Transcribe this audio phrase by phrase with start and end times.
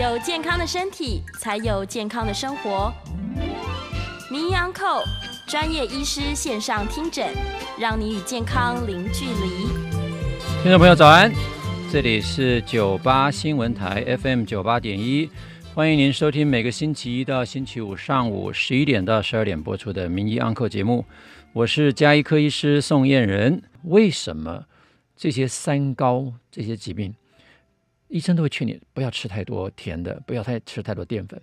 [0.00, 2.90] 有健康的身体，才有健康的生活。
[4.30, 5.02] 名医安扣
[5.46, 7.28] 专业医师线上听诊，
[7.78, 9.66] 让你与健康零距离。
[10.62, 11.30] 听众朋友早安，
[11.92, 15.28] 这里是九八新闻台 FM 九八点一，
[15.74, 21.04] 欢迎您收听每个星期一到星期五上午十一点到十二点播出的名医安扣节目。
[21.52, 23.62] 我是家医科医师宋燕人。
[23.82, 24.64] 为什么
[25.14, 27.14] 这些三高这些疾病？
[28.10, 31.40] 医生都会劝你不要吃太多甜的，不要太吃太多淀粉，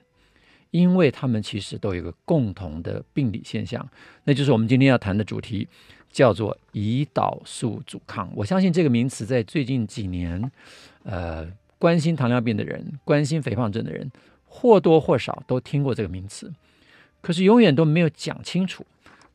[0.70, 3.90] 因为他们其实都有一个共同的病理现象，
[4.26, 5.66] 那就是我们今天要谈的主题，
[6.12, 8.30] 叫做胰岛素阻抗。
[8.36, 10.52] 我相信这个名词在最近几年，
[11.04, 11.50] 呃，
[11.80, 14.12] 关心糖尿病的人、关心肥胖症的人，
[14.46, 16.54] 或多或少都听过这个名词，
[17.22, 18.86] 可是永远都没有讲清楚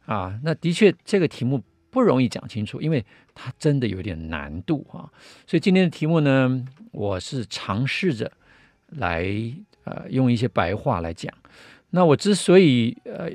[0.05, 0.38] 啊。
[0.44, 1.62] 那的确，这个题目。
[1.92, 5.05] 不容易讲清楚，因为它真的有点难度啊。
[5.46, 8.33] 所以今天的题目呢，我是尝试着
[8.86, 9.22] 来
[9.84, 11.31] 呃用一些白话来讲。
[11.91, 13.28] 那我之所以呃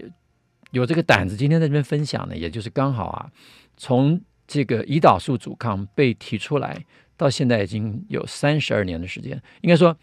[0.72, 3.32] 有这个胆子今天在这边分享呢，也就是刚好啊，
[3.78, 6.84] 从这个胰岛素阻抗被提出来
[7.16, 9.96] 到现在已经有三十二年的时间，应该说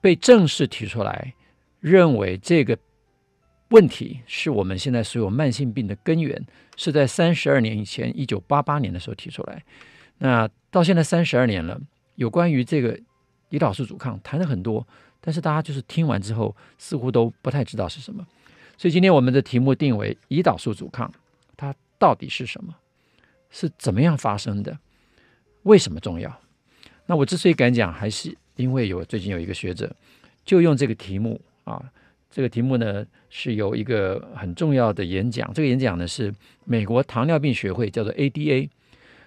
[0.00, 1.34] 被正式提出来，
[1.80, 2.78] 认为这个。
[3.70, 6.44] 问题是我们现在所有慢性病的根源，
[6.76, 9.64] 是在三十二年以前，一九八八年的时候提出来。
[10.18, 11.80] 那到现在三十二年了，
[12.16, 12.98] 有关于这个
[13.50, 14.86] 胰岛素阻抗谈了很多，
[15.20, 18.26] 但是大家就是听完之后，似乎都不太知道是什么。
[18.76, 21.12] 所以今天我们的题目定为胰岛素阻抗，
[21.56, 22.74] 它到底是什么？
[23.50, 24.76] 是怎么样发生的？
[25.62, 26.40] 为什么重要？
[27.06, 29.94] 那我之所以敢讲，还是因为有最近有一个学者
[30.44, 31.80] 就用这个题目啊。
[32.30, 35.52] 这个题目呢，是有一个很重要的演讲。
[35.52, 36.32] 这个演讲呢，是
[36.64, 38.68] 美国糖尿病学会叫做 ADA，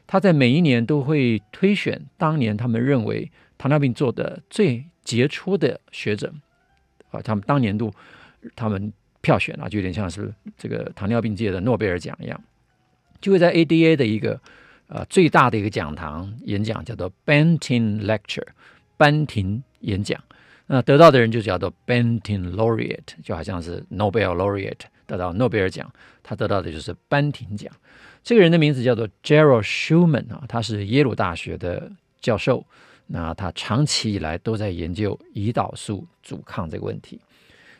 [0.07, 6.33] 他在每一年都会推选当年他们认为糖尿病做的最杰出的学者
[7.11, 7.91] 啊，他们当年度
[8.55, 12.41] 他们票选啊，就有点像是这个糖尿病界的诺贝尔奖一样，
[13.19, 14.39] 就会在 ADA 的一个
[14.87, 18.47] 呃最大的一个讲堂演讲，叫做 Banting Lecture，
[18.95, 20.23] 班廷演讲。
[20.73, 27.71] 那得到的人就叫做 Banting Laureate，就好像是 Nobel Laureate 得到诺贝尔奖，他得到的就是班廷奖。
[28.23, 32.65] 这个人的名字叫做 Gerald Schumann 啊，他是耶鲁大学的教授。
[33.05, 37.21] 那他长期以来都在研究胰岛素阻抗这个问题。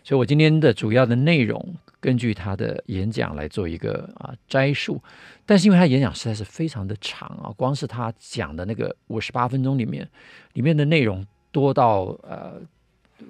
[0.04, 5.02] 所以我今天的主要的内容，根据他的演讲来做一个啊摘述。
[5.48, 10.08] 但是因为他演讲实在是非常的长啊，光是他讲的那个五十八分钟里面，
[10.54, 11.26] 里面的内容。
[11.54, 12.60] 多到呃，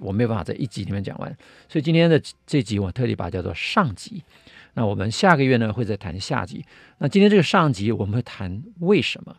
[0.00, 1.36] 我没有办法在一集里面讲完，
[1.68, 4.22] 所以今天的这集我特地把它叫做上集。
[4.74, 6.64] 那我们下个月呢会再谈下集。
[6.98, 9.36] 那今天这个上集我们会谈为什么，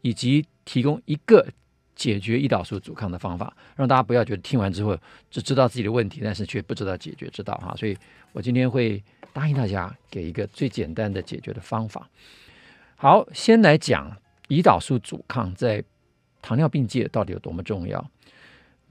[0.00, 1.46] 以及提供一个
[1.94, 4.98] 解决胰岛素阻抗的方法，让大家不要觉得听完之后
[5.30, 7.74] 只知道自己的问题，但是却不知道解决之道哈。
[7.76, 7.96] 所以
[8.32, 9.02] 我今天会
[9.32, 12.08] 答应大家给一个最简单的解决的方法。
[12.96, 14.16] 好，先来讲
[14.48, 15.84] 胰岛素阻抗在
[16.40, 18.04] 糖尿病界到底有多么重要。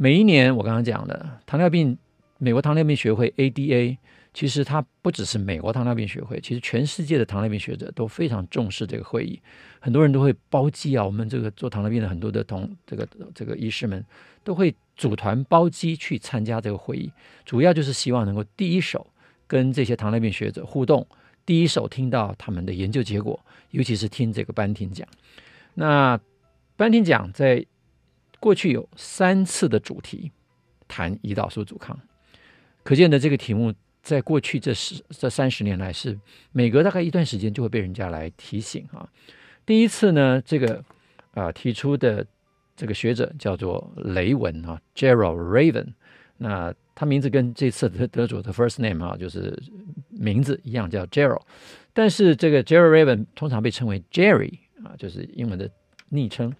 [0.02, 1.96] 每一年，我刚刚讲的糖尿病，
[2.40, 3.96] 美国糖尿病学会 ADA，
[4.34, 9.40] 其实它不只是美国糖尿病学会，其实全世界的糖尿病学者都非常重视这个会议。
[9.80, 14.04] 很多人都会包机啊，我们这个做糖尿病的很多的同这个这个医师们
[14.44, 17.12] 都会组团包机去参加这个会议，
[17.46, 19.06] 主要就是希望能够第一手
[19.46, 21.06] 跟这些糖尿病学者互动，
[21.46, 25.08] 第一手听到他们的研究结果，尤其是听这个班廷讲。
[25.76, 26.20] 那
[26.76, 27.64] 班廷讲在。
[28.42, 30.32] 过去有三次的主题
[30.88, 31.96] 谈胰岛素阻抗，
[32.82, 33.72] 可见的这个题目
[34.02, 36.20] 在过去这十这三十年来是
[36.52, 39.08] 每隔大概一段时间就会被人家来提醒啊。
[39.64, 40.84] 第一次呢，这个
[41.36, 42.26] 啊、提出的
[42.76, 45.94] 这个学者叫做雷文啊，Gerald Raven
[46.38, 49.56] 那他名字跟这次得得主的 first name 啊就是
[50.10, 51.44] 名字一样叫 Gerald，
[51.94, 55.70] 但是这个 Gerald Raven 通常被称为 Jerry 啊，就是英文的
[56.10, 56.52] 昵称，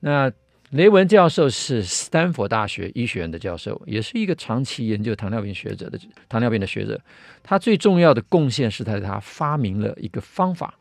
[0.00, 0.32] 那。
[0.70, 5.96] 雷文教授是斯坦福大学医学院的教授，也是一个长期研究糖尿病学者的
[6.28, 7.00] 糖尿病的学者。
[7.42, 10.74] 他最重要的贡献是在他发明了一个方法，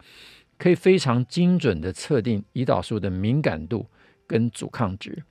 [0.58, 3.86] 可以非常精准地测定胰岛素的敏感度
[4.26, 5.24] 跟阻抗值。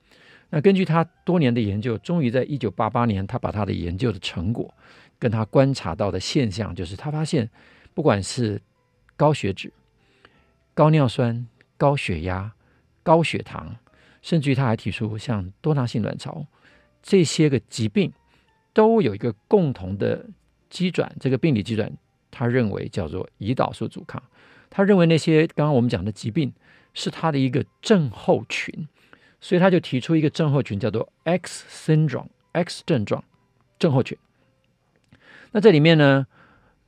[0.51, 4.73] 那根据他多年的研究，终于在一九八八年，他把他的研究的成果
[5.19, 7.51] 跟他观察到的现象，就是他发现，
[7.93, 8.63] 不管是
[9.17, 9.73] 高血脂、
[10.75, 11.45] 高尿酸、
[11.77, 12.53] 高血压、
[13.03, 13.75] 高血糖。
[14.25, 16.47] 甚至于他还提出，像多囊性卵巢
[17.03, 18.11] 这些个疾病，
[18.73, 20.25] 都有一个共同的
[20.71, 21.93] 基转，这个病理基转，
[22.31, 24.23] 他认为叫做胰岛素阻抗。
[24.71, 26.51] 他认为那些刚刚我们讲的疾病
[26.95, 28.89] 是他的一个症候群，
[29.43, 33.23] 所以他就提出一个症候群，叫做 X syndrome X 症状
[33.79, 34.17] 症候群。
[35.53, 36.27] 那这里面呢，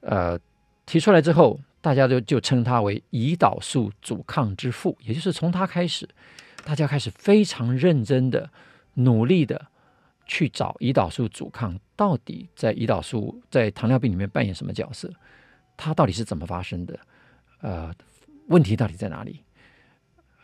[0.01, 0.41] 呃，
[0.87, 6.09] 提出来之后，大家就就称他为胰岛素阻抗之父，也就是从他开始，
[6.67, 8.51] 大家开始非常认真的、
[8.95, 9.69] 努力的
[10.27, 15.09] 去找胰岛素阻抗到底在胰岛素在糖尿病里面扮演什么角色，
[15.77, 16.99] 它到底是怎么发生的，
[17.61, 17.95] 呃，
[18.49, 19.45] 问题到底在哪里？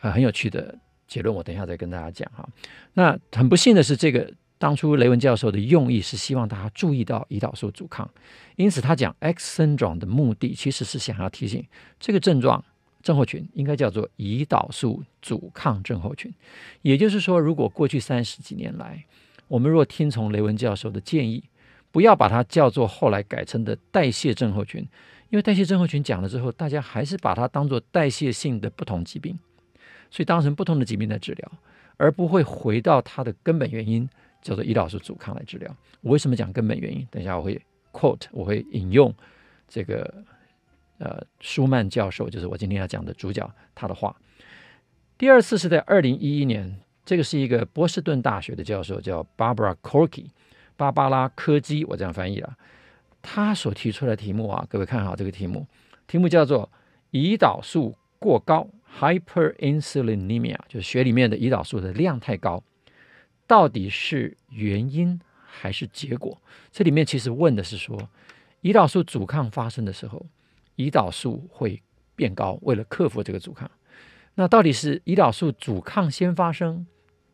[0.01, 0.79] 呃，很有趣的
[1.09, 2.49] 结论，我等一下再跟大家讲哈。
[2.93, 4.33] 那很不幸的是，这个。
[4.59, 8.09] 当初雷文教授的用意是希望大家注意到胰岛素阻抗，
[8.55, 11.67] 因此他讲 X syndrome 的目的其实是想要提醒
[11.99, 12.65] 这个症状
[13.03, 16.33] 症候群应该叫做胰岛素阻抗症候群。
[16.83, 19.05] 也就是说，如果过去三十几年来，
[19.49, 21.45] 我们若听从雷文教授的建议，
[21.91, 24.81] 不要把它叫做后来改成的代谢症候群，
[25.31, 29.39] 因为代谢症候群讲了之后，大家还是把它当做代谢性的不同疾病，
[30.11, 31.53] 所以当成不同的疾病来治疗，
[31.97, 34.09] 而不会回到它的根本原因。
[34.43, 35.73] 叫做胰岛素阻抗来治疗。
[36.01, 37.07] 我为什么讲根本原因？
[37.13, 37.63] 等一下我会
[37.93, 39.15] quote，我会引用
[39.69, 40.13] 这个
[41.03, 44.15] 呃舒曼教授，就是我今天要讲的主角他的话。
[45.19, 50.27] 第二次是在二零一一年，这个是一个波士顿大学的教授，叫 Barbara Corky，
[50.77, 52.57] 芭芭拉柯基，我这样翻译了。
[53.21, 55.67] 他所提出的题目啊，各位看好这个题目，
[56.07, 56.71] 题目叫做
[57.11, 62.63] 胰岛素过高 （hyperinsulinemia），就是血里面的胰岛素的量太高。
[63.47, 66.41] 到底是原因还是结果？
[66.71, 68.09] 这里面其实问的是说，
[68.63, 70.25] 胰岛素阻抗发生的时候，
[70.83, 71.81] 胰岛素会
[72.17, 73.71] 变高，为了克服这个阻抗。
[74.35, 76.87] 那到底是胰岛素阻抗先发生，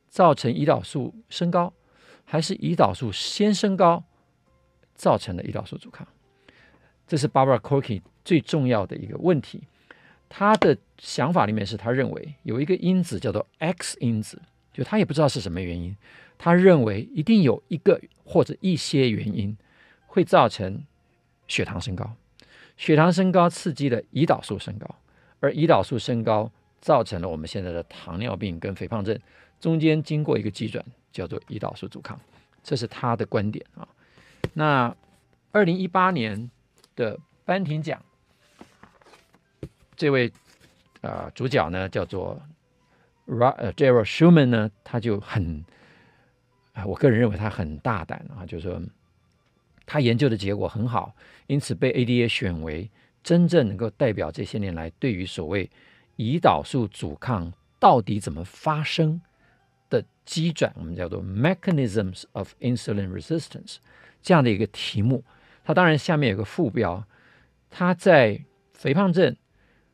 [0.08, 1.72] 造成胰岛素升高，
[2.24, 4.04] 还是胰岛素先升高，
[4.94, 6.06] 造成了胰岛素阻抗？
[7.06, 9.62] 这是 Barbara Corky 最重要的一个问题。
[10.28, 14.42] 他的想法里面是他认为有一个因子叫做 X 因子。
[14.70, 15.96] 就他也不知道是什么原因，
[16.36, 19.56] 他认为一定有一个或者一些原因
[20.06, 20.84] 会造成
[21.48, 22.14] 血糖升高，
[22.78, 24.88] 血糖升高刺激了胰岛素升高，
[25.40, 29.18] 而胰岛素升高造成了我们现在的糖尿病跟肥胖症，
[29.60, 30.82] 中间经过一个机转
[31.12, 32.18] 叫做胰岛素阻抗，
[32.62, 33.86] 这是他的观点啊。
[34.54, 34.96] 那
[35.52, 36.50] 二零一八年
[36.96, 38.02] 的班廷奖，
[39.94, 40.32] 这位
[41.02, 42.40] 啊、呃、主角呢叫做。
[43.30, 45.62] R 呃 j e r r y Schumann 呢，他就很
[46.72, 48.80] 啊，我个人认为他很大胆啊，就是说
[49.90, 51.14] 他研究的结果很好，
[51.46, 52.90] 因此被 ADA 选为
[53.22, 55.70] 真正能够代表这些年来对于所谓
[56.18, 59.18] 胰岛素阻抗到底怎么发生
[59.88, 63.76] 的机转，我们叫做 Mechanisms of Insulin Resistance
[64.20, 65.24] 这样的一个题目。
[65.64, 67.02] 它当然下面有个副标，
[67.70, 68.44] 它在
[68.74, 69.34] 肥胖症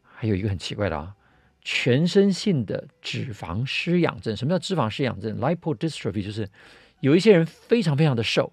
[0.02, 1.14] 还有一个很奇怪的啊。
[1.62, 6.50] 全身性的脂肪失养症，什么叫脂肪失养症？Lipodystrophy 就是
[6.98, 8.52] 有一些人非常非常的瘦，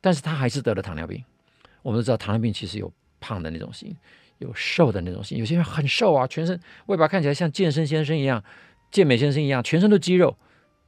[0.00, 1.24] 但是他还是得了糖尿病。
[1.82, 3.96] 我们都知道糖尿病其实有胖的那种型，
[4.38, 5.38] 有瘦的那种型。
[5.38, 8.42] 有些人很瘦啊，全身外表看起来像健身先生一样、
[8.90, 10.36] 健美先生一样，全身都肌肉，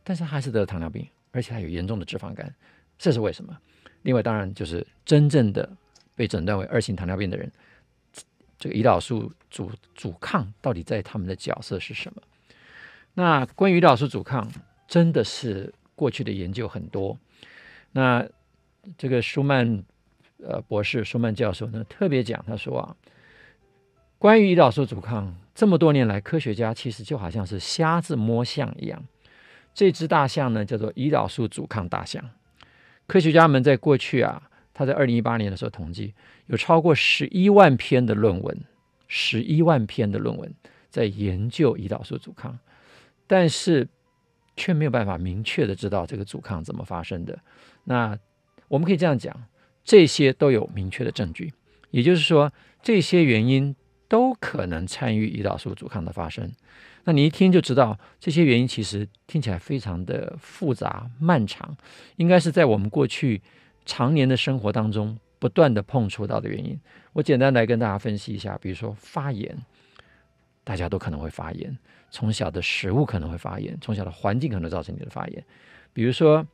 [0.05, 2.55] 但是他还是得了糖尿病，而且他有严重的脂肪肝。
[2.99, 3.57] 这是为什么？
[4.03, 5.69] 另外，当然就是真正的
[6.15, 7.51] 被诊断为二型糖尿病的人。
[8.59, 12.23] 这个胰岛素阻阻抗到底在他们的角色是什么？
[13.15, 14.49] 那关于胰岛素阻抗，
[14.87, 17.19] 真的是过去的研究很多。
[17.91, 18.25] 那
[18.97, 19.85] 这个舒曼
[20.43, 22.97] 呃博士，舒曼教授呢特别讲，他说啊，
[24.19, 29.03] 关于胰岛素阻抗，这么多年来，科学家其实就好像是瞎子摸象一样。
[29.75, 32.23] 这只大象呢叫做胰岛素阻抗大象。
[33.07, 34.49] 科学家们在过去啊。
[34.75, 36.15] 他在二零一八年的时候统计，
[36.47, 38.59] 有超过十一万篇的论文，
[39.07, 40.51] 十一万篇的论文
[40.89, 42.59] 在研究胰岛素阻抗，
[43.27, 43.87] 但是
[44.57, 47.39] 却没有办法明确的知道这个阻抗怎么发生的。
[47.85, 48.19] 那
[48.73, 49.37] 我们可以这样讲，
[49.85, 51.53] 这些都有明确的证据，
[51.91, 52.51] 也就是说，
[52.83, 53.77] 这些原因
[54.09, 56.51] 都可能参与胰岛素阻抗的发生。
[57.05, 61.77] 那你一听就知道，这些原因其实听起来非常的复杂漫长，
[62.17, 63.43] 应该是在我们过去。
[63.85, 66.81] 常年的生活当中不断的碰触到的原因，
[67.15, 68.57] 我简单来跟大家分析一下。
[68.59, 69.59] 比如说发炎，
[70.63, 71.77] 大家都可能会发炎，
[72.09, 75.45] 从小的食物可能会发炎，从小的环境可能造成你的发炎。
[75.93, 76.47] 比如说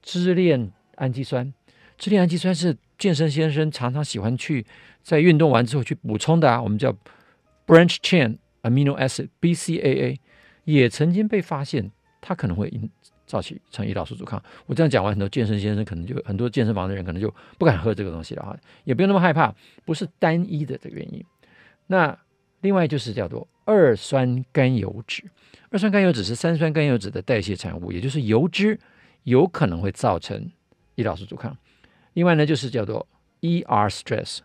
[0.00, 1.52] 支链氨基酸，
[1.98, 4.64] 支链氨基酸是健身先生常常喜欢去
[5.02, 6.92] 在运动完之后去补充的啊，我们叫
[7.66, 10.18] branch chain amino acid BCAA，
[10.64, 11.90] 也曾经被发现
[12.20, 12.88] 它可能会引。
[13.26, 19.54] 造起成胰岛素阻抗，我这样讲完，很多健身先生可能就很多健身房的人可能就不敢喝这个东西了哈，也不用那么害怕，
[19.84, 21.24] 不是单一的这个原因。
[21.86, 22.18] 那
[22.60, 25.22] 另外就是叫做二酸甘油脂，
[25.70, 28.76] 二酸甘油脂是三酸甘油脂的代谢产物，也就是油脂
[29.22, 30.50] 有可能会造成
[30.96, 31.56] 胰岛素阻抗。
[32.14, 33.06] 另外呢，就是叫做
[33.40, 34.38] ER stress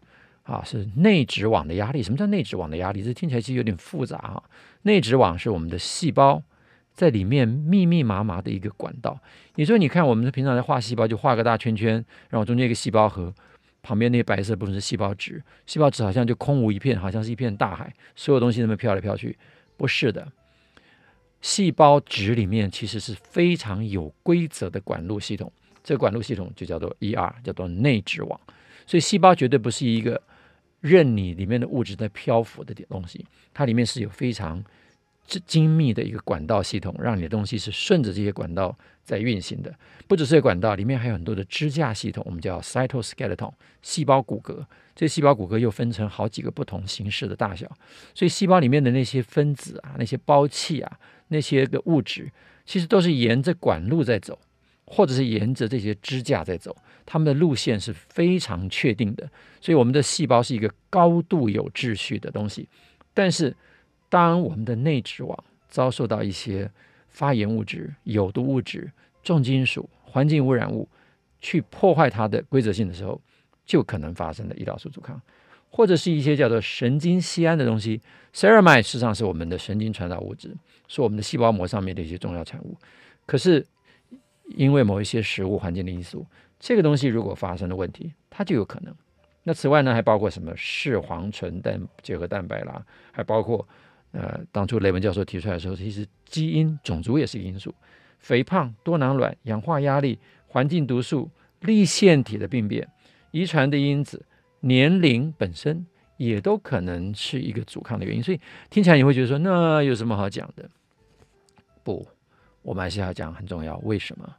[0.43, 2.03] 啊，是内质网的压力。
[2.03, 3.01] 什么叫内质网的压力？
[3.03, 4.43] 这听起来其实有点复杂啊。
[4.83, 6.43] 内质网是我们的细胞
[6.93, 9.19] 在里面密密麻麻的一个管道。
[9.55, 11.93] 也就是你看，我们平常在画细胞，就画个大圈圈，
[12.29, 13.33] 然后中间一个细胞核。
[13.81, 19.37] 旁边那些白色部分是细胞质，细胞质好像就空无一片，好像是一片大海，所有东西那么飘来飘去。
[19.77, 20.27] 不是的，
[21.39, 25.53] 细胞质里面其实是非常有规则的管路系统，
[25.85, 28.39] 这个管路系统就叫做 ER，叫做内质网。
[28.87, 30.19] 所以细胞绝对不是一个
[30.81, 33.23] 任你里面的物质在漂浮的点东西，
[33.53, 34.63] 它里面是有非常
[35.45, 39.73] 精密的一个管道系统，让你的东西是顺着这些管道在运行的。
[40.07, 44.65] 不只是管道，里面还有很多的支架系统，我们叫 cytoskeleton 细胞骨骼。
[44.95, 47.69] 这细胞骨骼又分成好几个不同形式的大小，
[48.13, 52.31] 所以细胞里面的那些分子啊、那些胞器啊、那些个物质，
[52.65, 54.39] 其实都是沿着管路在走，
[54.85, 56.75] 或者是沿着这些支架在走，
[57.05, 59.29] 它们的路线是非常确定的。
[59.61, 62.67] 所以我们的细胞是一个高度有秩序的东西，
[63.13, 63.55] 但是。
[64.07, 66.71] 当我们的内质网遭受到一些
[67.09, 68.89] 发炎物质、有毒物质、
[69.23, 70.87] 重金属、环境污染物
[71.41, 73.19] 去破坏它的规则性的时候，
[73.65, 75.19] 就可能发生了胰岛素阻抗，
[75.69, 77.99] 或者是一些叫做神经酰胺的东西。
[78.31, 80.55] ceramide 实际上是我们的神经传导物质，
[80.87, 82.77] 是我们的细胞膜上面的一些重要产物。
[83.25, 83.65] 可是
[84.47, 86.25] 因为某一些食物环境的因素，
[86.59, 88.93] 这个东西如果发生了问题，它就有可能。
[89.43, 93.67] 那此外呢，还包括什么视黄醇蛋结合蛋白啦，还包括。
[94.17, 97.75] 呃，当初雷文教授提出来的时候，其实基因、种族也是因素。
[98.19, 102.87] 肥胖、多囊卵、氧化压力、环境毒素、粒腺体的病变、
[103.31, 104.25] 遗传的因子、
[104.61, 105.85] 年龄本身
[106.15, 108.23] 也都可能是一个阻抗的原因。
[108.23, 110.69] 所以听起来你会觉得说，那有什么好讲的？
[111.83, 112.07] 不，
[112.65, 113.77] 我们还是要讲很重要。
[113.77, 114.36] 为什么？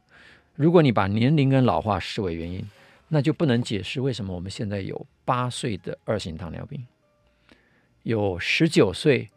[0.53, 2.63] 如果你把年龄跟老化视为原因，
[3.07, 6.85] 那就不能解释为什么我们现在有八岁的二型糖尿病，
[8.03, 9.29] 有十九岁。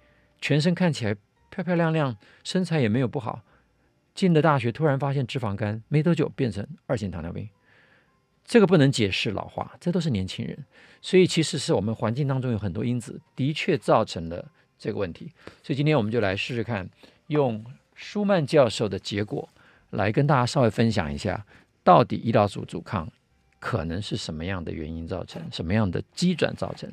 [0.42, 1.14] 全身看起来
[1.50, 3.42] 漂漂亮亮，身材也没有不好，
[4.14, 7.46] 进了大学突然发现脂肪肝，没多久变成二型糖尿病，
[8.42, 10.64] 这个不能解释老化，这都是年轻人，
[11.02, 15.30] 所以其实是我们环境当中有很多因子的确造成了这个问题，
[15.62, 16.88] 所以今天我们就来试试看，
[17.26, 17.62] 用
[18.00, 19.46] 舒曼教授的结果
[19.90, 21.44] 来跟大家稍微分享一下，
[21.84, 23.06] 到底胰岛素阻抗
[23.58, 26.90] 可能是什么样的原因造成，什么样的机转造成。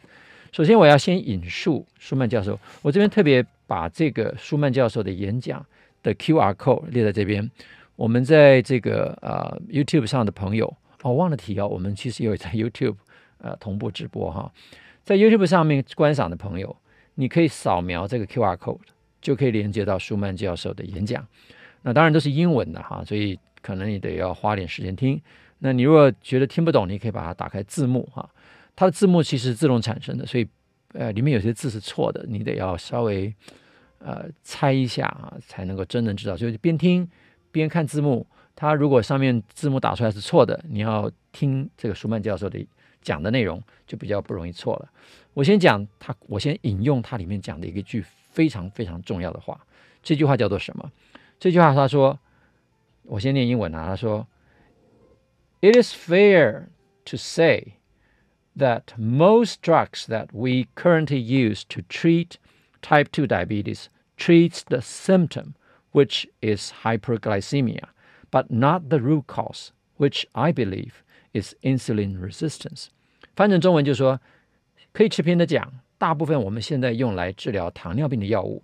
[0.52, 2.60] 首先，我要先引述舒曼教授。
[2.82, 5.66] 我这边特别把这个舒曼教授的演讲
[6.04, 7.50] 的 QR code 列在这边。
[7.96, 12.98] 我们在这个呃 YouTube 上的朋友，哦，忘了提哦，我们其实也有在 YouTube
[13.38, 14.52] 呃同步直播哈。
[15.06, 16.76] 在 YouTube 上面观赏的朋友，
[17.16, 18.80] 你可以扫描这个 QR code，
[19.28, 21.28] 就可以连接到舒曼教授的演讲。
[21.82, 25.22] 那当然都是英文的哈，所以可能你得要花点时间听。
[25.60, 28.30] 那你如果觉得听不懂，你可以把它打开字幕哈。
[28.74, 30.48] 它的字幕其实自动产生的，所以
[30.94, 33.34] 呃，里面有些字是错的，你得要稍微
[34.00, 36.38] 呃猜一下啊，才能够真能知道。
[36.38, 37.06] 就是边听
[37.52, 42.66] 边看字幕，它如果上面字幕打出来是错的，你要听这个舒曼教授的
[43.02, 44.90] 讲的内容，就比较不容易错了。
[45.34, 48.02] 我先讲他，我先引用他里面讲的一个句
[48.37, 49.67] 非常非常重要的话，
[50.03, 50.91] 这句话叫做什么？
[51.39, 52.19] 这句话他说，
[53.05, 54.27] 我先念英文啊，他说：“
[55.61, 56.67] It is fair
[57.05, 57.75] to say。”
[58.55, 62.37] that most drugs that we currently use to treat
[62.83, 63.87] type 2 diabetes
[64.19, 65.55] treats the symptom,
[65.93, 67.85] which is hyperglycemia,
[68.31, 71.03] but not the root cause, which I believe
[71.33, 72.89] is insulin resistance.
[73.35, 74.21] 翻成中文就是说，
[74.93, 78.64] 可以持平的讲， 大部分我们现在用来治疗糖尿病的药物，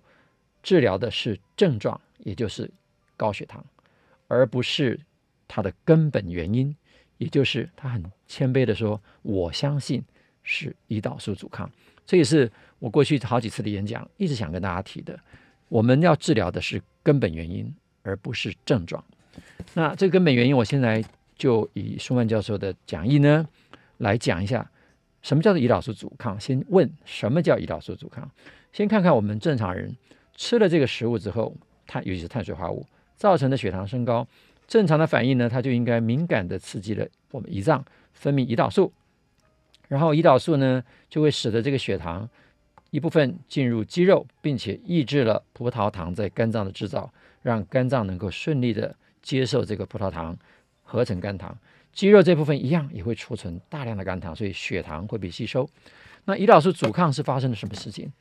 [0.62, 2.70] 治疗的是症状，也就是
[3.16, 3.64] 高血糖，
[4.28, 5.00] 而不是
[5.48, 6.74] 它的根本原因。
[7.18, 10.02] 也就是他很谦卑的说：“我相信
[10.42, 11.70] 是胰岛素阻抗。”
[12.04, 12.50] 这也是
[12.80, 15.18] 我过去好几次的演讲一直想跟大家提的。
[15.68, 17.72] 我们要治疗的是根本原因，
[18.02, 19.02] 而不是症状。
[19.74, 21.02] 那这个根本原因，我现在
[21.38, 23.48] 就以舒曼教授的讲义呢
[23.98, 24.68] 来讲一下，
[25.24, 26.38] 什么叫做胰岛素阻抗。
[26.38, 28.30] 先问什么叫胰岛素阻抗？
[28.72, 29.96] 先看看我们正常人
[30.36, 34.28] 吃了这个食物之后，碳尤其是碳水化合物造成的血糖升高。
[34.68, 38.92] 正常的反应呢，它就应该敏感地刺激了我们胰脏分泌胰岛素，
[39.88, 42.28] 然后胰岛素呢就会使得这个血糖
[42.90, 50.36] 一部分进入肌肉，并且抑制了葡萄糖在肝脏的制造，让肝脏能够顺利地接受这个葡萄糖
[50.82, 51.56] 合成肝糖。
[51.94, 55.68] 肌肉这部分一样也会储存大量的肝糖，所以血糖会被吸收。
[56.24, 58.12] 那胰岛素阻抗是发生了什么事情？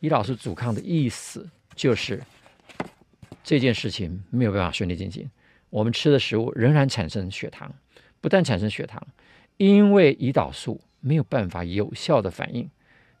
[0.00, 2.20] 胰岛素阻抗的意思就是
[3.42, 5.30] 这件事情没有办法顺利进行。
[5.70, 7.72] 我们吃的食物仍然产生血糖，
[8.20, 9.02] 不但产生血糖，
[9.56, 12.68] 因为胰岛素没有办法有效的反应，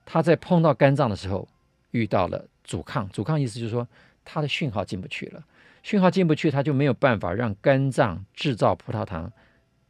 [0.04, 1.48] 它在碰到肝脏的时候
[1.92, 3.88] 遇到了阻抗，阻抗意思就是说
[4.24, 5.42] 它的讯号进不去了，
[5.82, 9.32] 讯号进不去，它就没有办法让肝脏制造葡萄糖。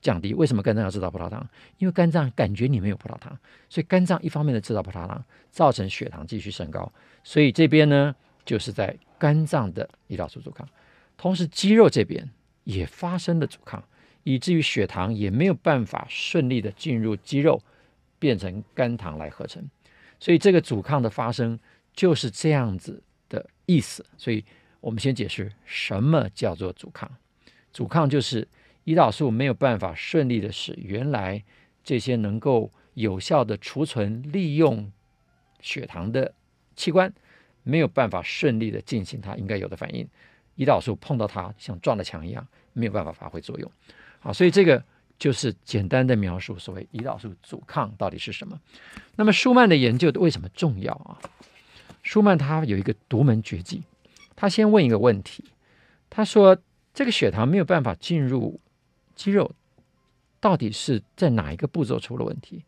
[0.03, 1.49] 降低，为什么肝脏要制造葡萄糖？
[1.79, 6.93] 因为肝脏感觉你没有葡萄糖，所以肝脏一方面的制造葡萄糖，造成血糖继续升高。
[7.23, 10.69] 所以这边呢，就是在肝脏的胰岛素阻抗，
[11.17, 12.29] 同时肌肉这边
[12.65, 13.83] 也发生了阻抗，
[14.25, 17.63] 以至于血糖也没有办法顺利的进入肌肉，
[18.19, 19.65] 变成肝糖来合成。
[20.19, 21.57] 所以这个阻抗的发生
[21.95, 24.05] 就是这样子的意思。
[24.19, 24.45] 所以
[24.81, 27.09] 我们先解释什么叫做阻抗，
[27.73, 28.49] 阻抗就是。
[28.85, 31.45] 胰岛素没有办法顺利的使原来
[31.85, 34.91] 这些能够有效的储存利用
[35.61, 36.35] 血糖的
[36.75, 37.13] 器官
[37.63, 40.09] 没有办法顺利的进行它应该有的反应，
[40.57, 43.71] 胰岛素碰到它像撞了墙一样没有办法发挥作用。
[44.19, 44.83] 好，所以这个
[45.17, 48.61] 就是简单的描述所谓胰岛素阻抗到底是什么。
[49.15, 51.19] 那么舒曼的研究为什么重要啊？
[52.03, 53.85] 舒曼他有一个独门绝技，
[54.35, 55.45] 他先问一个问题，
[56.11, 56.59] 他说
[56.93, 58.59] 这个血糖没有办法进入。
[59.15, 59.53] 肌肉
[60.41, 62.65] 到底是在哪一个步骤出了问题？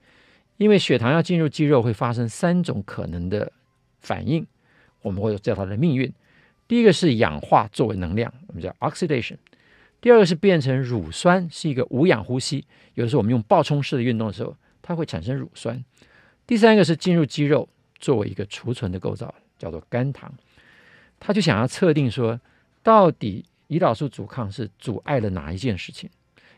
[0.56, 3.52] 因为血糖要进入肌肉会发生三种可能的
[3.98, 4.46] 反应，
[5.02, 6.12] 我们会叫它的命运。
[6.68, 9.36] 第一个是氧化作为能量，我们叫 oxidation；
[10.00, 15.76] 第二个是变成乳酸，是一个无氧呼吸，有的时候我们用爆冲式的运动的时候，它会产生乳酸；
[16.46, 20.32] 第三个是进入肌肉作为一个储存的构造，叫做肝糖。
[21.18, 22.40] 他就想要测定说，
[22.82, 26.08] 到底胰岛素阻抗是阻碍了哪一件事情？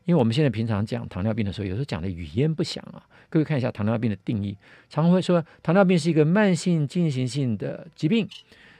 [0.06, 3.02] 因为我们现在平常讲糖尿病的时候，有时候讲的语焉不详啊。
[3.28, 4.56] 各位看一下糖尿病的定义，
[4.88, 8.28] 常会说糖尿病是一个慢性进行性的疾病，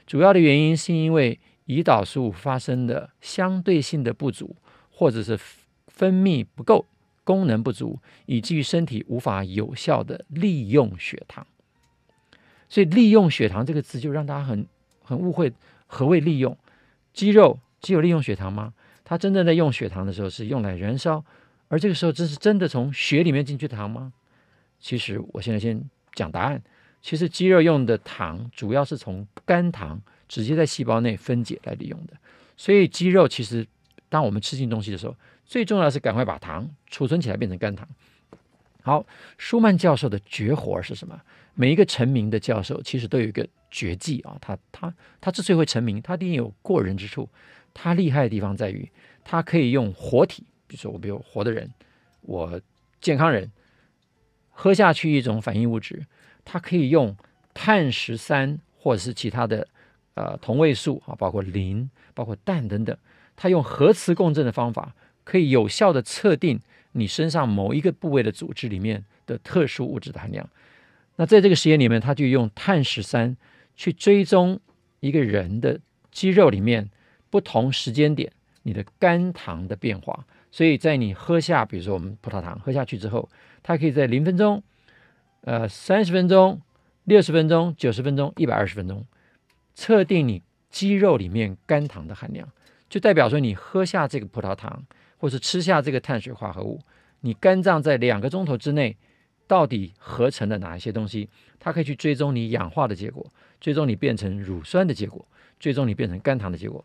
[0.07, 4.55] 主要的原因是因为胰岛素发生的相对性的不足，
[4.89, 5.37] 或者是
[5.87, 6.85] 分泌不够、
[7.25, 11.45] 功能不足，以至于身体无法有效的利用血糖。
[12.69, 14.65] 所以“利用血糖”这个词就让大家很
[15.03, 15.51] 很误会，
[15.87, 16.57] 何谓利用？
[17.13, 18.73] 肌肉只有利用血糖吗？
[19.09, 21.23] 它真正在用血糖的时候是用来燃烧，
[21.69, 24.11] 而这个时候这是真的从血里面进去的糖吗？
[24.81, 25.81] 其实我现在先
[26.13, 26.61] 讲答案。
[27.01, 32.15] 其实肌肉用的糖主要是从肝糖直接在细胞内分解来利用的。
[32.57, 33.65] 所以肌肉其实
[34.09, 35.15] 当我们吃进东西的时候，
[35.45, 37.87] 最重要的是赶快把糖储存起来变成肝糖。
[38.81, 39.05] 好，
[39.37, 41.17] 舒曼教授的绝活是什么？
[41.53, 47.29] 每一个成名的教授其实都有一个绝技啊，他他他之所以会成名，他一定有过人之处。
[47.79, 48.89] 它厉害的地方在于，
[49.23, 51.71] 它可以用活体，比如说我比如活的人，
[52.21, 52.59] 我
[52.99, 53.51] 健康人
[54.49, 56.07] 喝下去一种反应物质，
[56.43, 57.15] 它可以用
[57.53, 59.67] 碳十三或者是其他的
[60.15, 62.97] 呃同位素啊，包括磷、包括氮等等，
[63.35, 66.59] 它用核磁共振的方法，可以有效的测定
[66.93, 70.49] 你身上某一个部位的组织里面的特殊物质的含量。
[71.17, 73.37] 那在这个实验里面，他就用碳十三
[73.75, 74.59] 去追踪
[74.99, 76.89] 一个人的肌肉里面。
[77.29, 78.31] 不同时间点，
[78.63, 83.29] 你的肝糖的变化，所以在你喝下，比如说我们葡萄糖喝下去之后，
[83.61, 84.63] 它可以在零分钟、
[85.41, 86.61] 呃三十分钟、
[87.03, 89.05] 六十分钟、九十分钟、一百二十分钟，
[89.75, 92.49] 测定你肌肉里面肝糖的含量，
[92.89, 94.85] 就代表说你喝下这个葡萄糖，
[95.17, 96.79] 或是吃下这个碳水化合物，
[97.21, 98.95] 你肝脏在两个钟头之内
[99.47, 103.25] 到底合成了哪一些东西，它可以去追踪你氧化的结果，
[103.59, 105.25] 追踪你变成乳酸的结果，
[105.59, 106.83] 追踪你变成肝糖的结果。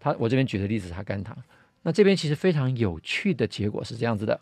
[0.00, 1.36] 他我这边举的例子是他肝糖，
[1.82, 4.40] 那这边其实非常有趣的结果是这样子的，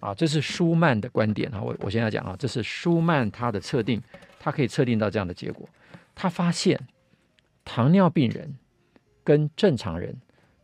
[0.00, 4.02] 啊，这是舒曼的观点啊，我我现在讲啊，这是舒曼他的测定，
[4.38, 5.68] 他可以测定到这样的结果，
[6.14, 6.78] 他发现
[7.64, 8.56] 糖尿病人
[9.22, 10.16] 跟正常人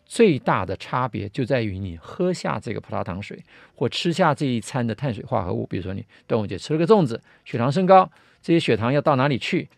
[0.05, 3.43] 最大的差别就在于你喝下这个葡萄糖水
[3.75, 8.11] 或吃下这一餐的碳水化合物，比如说你端午节吃了个粽子，血糖升高，
[8.43, 9.69] 这些血糖要到哪里去？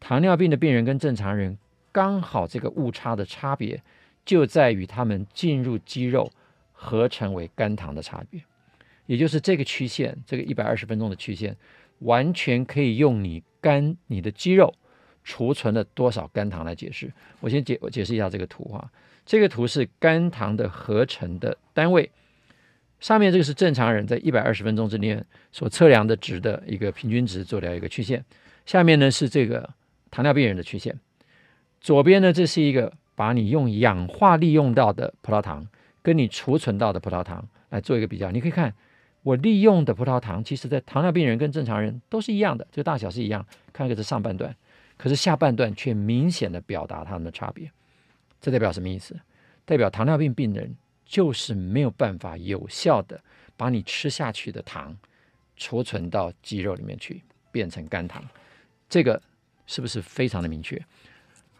[0.00, 1.58] 糖尿病的病人跟正常人。
[1.92, 3.82] 刚好这个误差的差别
[4.24, 6.30] 就在于他们进入肌肉
[6.72, 8.40] 合成为肝糖的差别，
[9.06, 11.56] 也就是这个曲线，这个一百二十分钟的曲线，
[12.00, 14.72] 完全可以用你肝、你的肌肉
[15.24, 17.12] 储存了多少肝糖来解释。
[17.40, 18.90] 我先解我解释一下这个图哈，
[19.26, 22.10] 这个图是肝糖的合成的单位，
[23.00, 28.24] 上面这个是正常人在一百二十分钟之内所测量的值的一个平均值做了一个曲线，
[28.64, 29.68] 下面呢是这个
[30.10, 30.98] 糖尿病人的曲线。
[31.80, 35.66] 左边呢，这是一个把你用氧化利用到的葡萄糖，
[36.02, 38.30] 跟你储存到的葡萄糖来做一个比较。
[38.30, 38.74] 你可以看，
[39.22, 43.46] 我利用的葡萄糖，其实在糖尿病人跟正常人都是一样的，这个大小是一样。
[43.72, 44.54] 看一个是上半段，
[44.98, 47.70] 可是下半段却明显的表达它们的差别。
[48.40, 49.18] 这代表什么意思？
[49.64, 53.20] 代表糖尿病病人就是没有办法有效的
[53.56, 54.96] 把你吃下去的糖
[55.56, 58.22] 储存到肌肉里面去，变成肝糖。
[58.88, 59.22] 这个
[59.66, 60.80] 是不是非常的明确？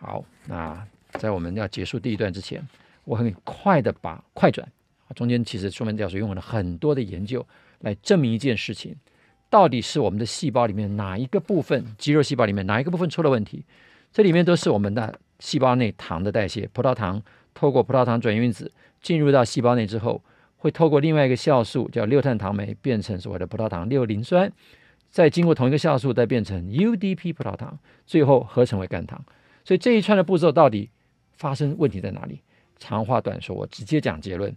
[0.01, 0.83] 好，那
[1.19, 2.67] 在我们要结束第一段之前，
[3.05, 4.67] 我很快的把快转，
[5.15, 7.47] 中间其实舒曼教授用了很多的研究
[7.81, 8.97] 来证明一件事情。
[9.51, 13.65] 到底是我们的细胞里面哪一个部分，肌肉细胞里面哪一个部分出了问题？
[14.13, 20.23] 这里面都是我们的细胞内糖的代谢，葡萄糖透过葡萄糖转运子进入到细胞内之后，
[20.57, 24.51] 会透过另外一个酵素叫六碳糖酶变成所谓的葡萄糖六磷酸，
[25.11, 29.23] 再经过同一个酵素再变成 UDP 葡萄糖，最后合成为肝糖。
[29.65, 30.91] 所以这一串的步骤到底
[31.33, 32.41] 发生问题在哪里？
[32.79, 34.55] 长话短说，我直接讲结论：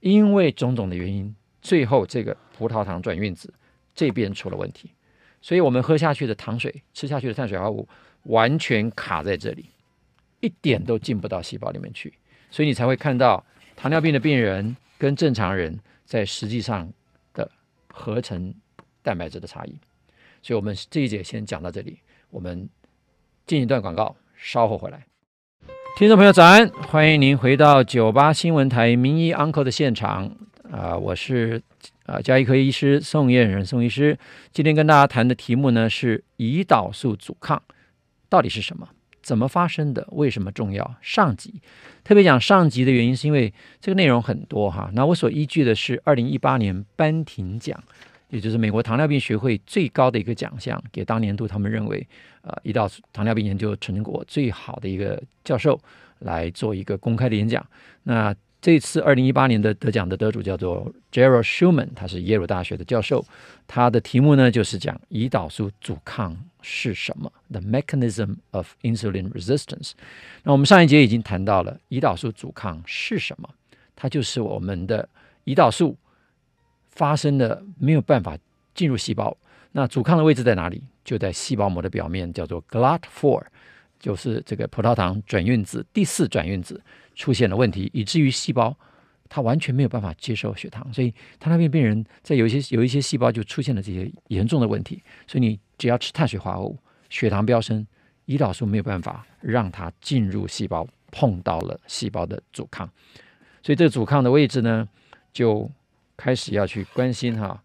[0.00, 3.52] 因为种种的原因，最后这个葡萄糖转运子。
[3.98, 4.90] 这边出了问题，
[5.40, 7.88] 所以我们喝下去的糖水、吃下去的碳水化合物
[8.24, 9.70] 完全卡在这里，
[10.40, 12.12] 一点都进不到细胞里面去，
[12.50, 13.42] 所以你才会看到
[13.74, 16.92] 糖尿病的病人跟正常人在实际上
[17.32, 17.50] 的
[17.88, 18.54] 合成
[19.02, 19.74] 蛋白质的差异。
[20.42, 22.68] 所以我们这一节先讲到这里，我们
[23.46, 25.06] 进一段广告，稍后回来。
[25.96, 30.36] 听众朋友早安，欢迎您回到九八新闻台名医 Uncle 的现场
[30.70, 31.62] 啊、我是。
[32.06, 34.16] 啊，家医科医师宋晏仁宋医师，
[34.52, 37.60] 今天跟大家谈的题目呢是胰岛素阻抗
[38.28, 38.88] 到底是什么？
[39.22, 40.06] 怎么发生的？
[40.12, 40.96] 为什么重要？
[41.00, 41.60] 上集
[42.04, 44.88] 特别讲上集的原因是因为这个内容很多哈。
[44.94, 47.82] 那我所依据的是二零一八年班廷奖，
[48.36, 52.06] 也就是美国糖尿病学会最高的一个奖项，给当年度他们认为
[52.42, 55.80] 呃胰岛素糖尿病研究成果最好的一个教授
[56.18, 57.66] 来做一个公开的演讲。
[58.02, 63.24] 那这次二零一八年的得奖的得主叫做 Gerald Schumann，他是耶鲁大学的教授。
[63.66, 69.92] 他的题目呢就是讲胰岛素阻抗是什么？The mechanism of insulin resistance。
[70.42, 73.48] 那我们上一节已经谈到了胰岛素阻抗是什么？
[73.94, 75.08] 它就是我们的
[75.44, 75.96] 胰岛素
[76.96, 78.36] 发生的没有办法
[78.74, 79.36] 进入细胞。
[79.70, 80.82] 那阻抗的位置在哪里？
[81.04, 83.44] 就在细胞膜的表面，叫做 GLUT4，
[84.00, 86.82] 就是这个葡萄糖转运子第四转运子。
[87.14, 88.76] 出现了问题，以至于细胞
[89.26, 95.02] 它完全没有办法接受血糖，所以糖尿病病人在有一些有一些细胞就出现了这些严重的问题。
[95.26, 96.78] 所以你只要吃碳水化合物，
[97.08, 97.86] 血糖飙升，
[98.26, 102.86] 胰岛素没有办法让它进入细胞，碰到了细胞的阻抗，
[103.62, 104.86] 所以这个阻抗的位置呢，
[105.32, 105.70] 就
[106.16, 107.62] 开始要去关心哈，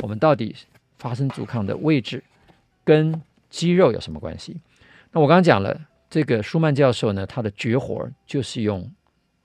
[0.00, 0.54] 我们到底
[0.98, 2.22] 发生阻抗的位置
[2.84, 4.60] 跟肌肉有什么关系？
[5.12, 5.88] 那我刚刚讲了。
[6.12, 8.92] 这个舒曼教授呢，他的绝活就是用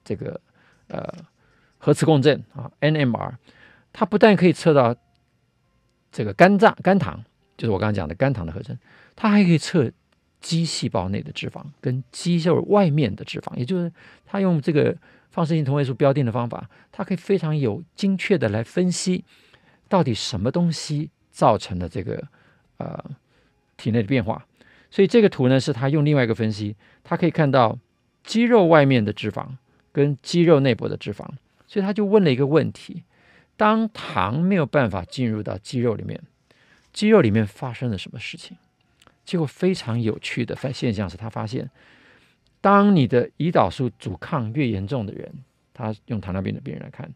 [0.04, 0.38] 这个
[0.90, 1.14] 呃
[1.78, 3.36] 核磁共振啊 NMR，
[3.94, 4.94] 它不但可以测到
[6.12, 7.24] 这个肝脏肝糖，
[7.56, 8.78] 就是我刚刚讲的肝糖的合成，
[9.16, 9.90] 它还可以测
[10.42, 13.90] 肌细胞内的脂肪跟肌肉外面的脂肪，也就是
[14.26, 14.94] 他用这个
[15.38, 19.24] 放射性同位素标定的方法，它可以非常有精确的来分析
[19.88, 22.28] 到底什么东西造成了这个
[22.78, 23.06] 呃
[23.78, 24.48] 体内的变化。
[24.90, 27.78] 所以这个图呢，是他用另外一个分析，他可以看到
[28.24, 29.46] 肌肉外面的脂肪
[29.92, 31.28] 跟肌肉内部的脂肪，
[31.68, 33.04] 所以他就问了一个问题：
[33.56, 36.20] 当糖没有办法进入到肌肉里面，
[36.92, 38.58] 肌肉里面发生了什么事情？
[39.24, 41.70] 结果非常有趣的现象是他发现，
[42.68, 45.34] 当你的胰岛素阻抗越严重的人，
[45.74, 47.10] 他用糖尿病的病人来看，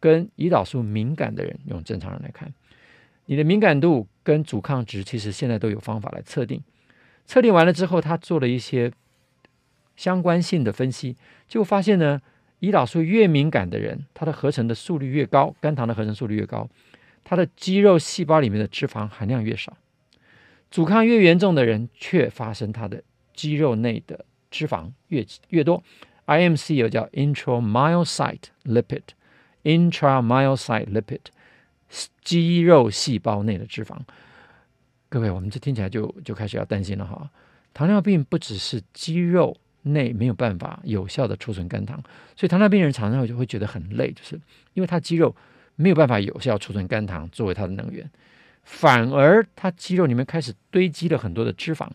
[0.00, 2.54] 跟胰岛素敏感的人用正常人来看，
[3.26, 6.62] 你的敏感度跟阻抗值其实现在都有方法来测定。
[7.26, 8.90] 测定完了之后，他做了一些
[9.94, 12.22] 相关性的分析，就发现呢，
[12.60, 16.66] 胰岛素越敏感的人，它的合成的速率越高，肝糖的合成速率越高，
[17.22, 19.76] 他的肌肉细胞里面的脂肪含量越少。
[20.70, 23.02] 阻抗越严重的人，却发生他的
[23.34, 25.82] 肌肉内的脂肪越越多。
[26.26, 31.20] IMC 有叫 intramyocyte lipid，intramyocyte lipid，
[32.22, 33.98] 肌肉细胞内的脂肪。
[35.08, 37.28] 各位，我们这听起来就就开始要担心了哈。
[37.72, 42.00] 糖尿病不只是肌肉内没有办法有效的储存肝糖，
[42.36, 44.40] 所以糖尿病人常常就会觉得很累，就是
[44.72, 45.34] 因为他肌肉
[45.74, 48.08] 没有办法有效储存肝糖作为他的能源，
[48.62, 51.90] 反而他肌肉里面开始堆积了很多的脂肪，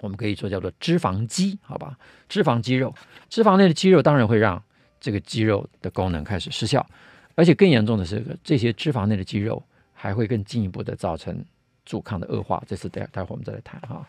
[0.00, 1.98] 我们可以说叫做脂肪肌，好吧？
[2.28, 2.94] 脂肪肌肉，
[3.28, 4.62] 脂肪内的肌肉当然会让
[5.00, 6.86] 这个肌肉的功能开始失效，
[7.34, 11.44] 而且更严重的是，这些脂肪内的肌肉还会更进一步的造成。
[11.88, 14.04] 阻抗的恶化，这次待待会我们再来谈哈。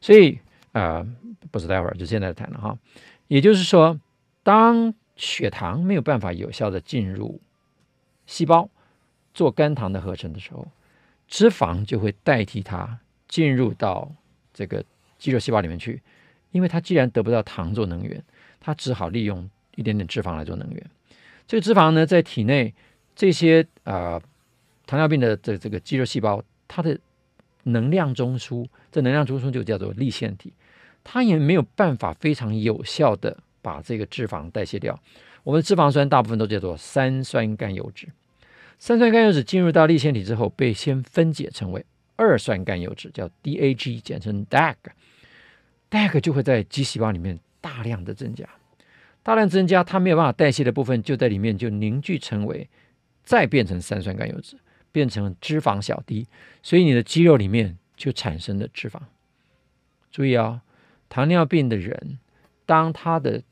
[0.00, 0.38] 所以
[0.70, 1.04] 呃，
[1.50, 2.78] 不是待会儿，就现在谈了哈。
[3.26, 3.98] 也就是说，
[4.44, 7.40] 当血糖没有办法有效的进入
[8.26, 8.70] 细胞
[9.34, 10.68] 做肝糖的合成的时候，
[11.26, 14.12] 脂肪就会代替它进入到
[14.54, 14.84] 这个
[15.18, 16.00] 肌肉细胞里面去。
[16.52, 18.22] 因为它既然得不到糖做能源，
[18.60, 20.90] 它只好利用一点点脂肪来做能源。
[21.46, 22.72] 这个脂肪呢，在体内
[23.14, 24.18] 这些啊、
[24.86, 26.98] 糖尿病的这这个肌肉细胞，它的
[27.64, 30.52] 能量中枢，这能量中枢就叫做粒线体，
[31.04, 34.98] 它也没有办法非常有效的把这个脂肪代谢掉。
[35.42, 38.08] 我们的脂肪酸大部分都叫做三酸甘油脂，
[38.78, 41.84] 三酸甘油脂进入到粒线体之后，被先分解成为
[42.16, 44.74] 二酸甘油脂，叫 DAG，简称 DAG
[45.96, 48.46] DAG，DAG 就会在肌细胞里面大量的增加。
[49.22, 52.68] 大量增加，它没有办法代谢的部分就在里面就凝聚成为，
[53.24, 54.56] 再变成三酸甘油脂，
[54.92, 56.28] 变成脂肪小滴，
[56.62, 59.00] 所以你的肌肉里面就产生了脂肪。
[60.10, 60.60] 注意啊、哦，
[61.08, 62.18] 糖尿病的人，
[62.66, 63.42] 当他的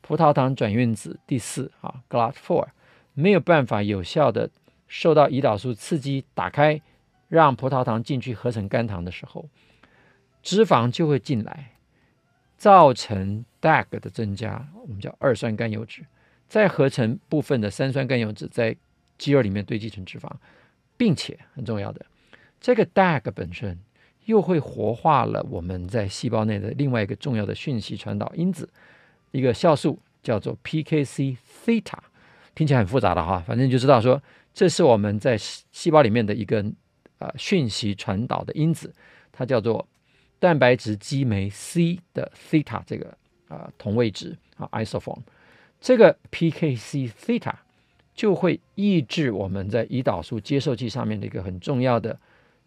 [0.00, 2.68] 葡萄糖转运子第四啊，GLUT4
[3.14, 4.50] 没有办法有效的
[4.86, 6.82] 受到胰岛素刺激打开，
[7.28, 9.48] 让葡萄糖进去合成肝糖的时候，
[10.42, 11.70] 脂肪就会进来。
[12.56, 16.02] 造成 DAG 的增加，我们叫二酸甘油酯，
[16.48, 18.74] 再合成部分的三酸甘油酯在
[19.18, 20.30] 肌肉里面堆积成脂肪，
[20.96, 22.06] 并且很重要的，
[22.60, 23.78] 这个 DAG 本身
[24.24, 28.68] 又会活化了我们在细胞内的另外一个重要的讯息传导因子，
[29.32, 31.98] 一个酵素叫做 PKC theta，
[32.54, 34.22] 听起来很复杂的哈，反正就知道说
[34.54, 36.64] 这是我们在细胞里面的一个
[37.18, 38.94] 呃讯息传导的因子，
[39.32, 39.86] 它叫做。
[40.44, 43.08] 蛋白质激酶 C 的 theta 这个
[43.48, 45.20] 啊、呃、同位质啊 isoform，
[45.80, 47.54] 这个 PKC theta
[48.14, 52.20] 就会抑制我们在胰岛素接受器上面的一个很重要的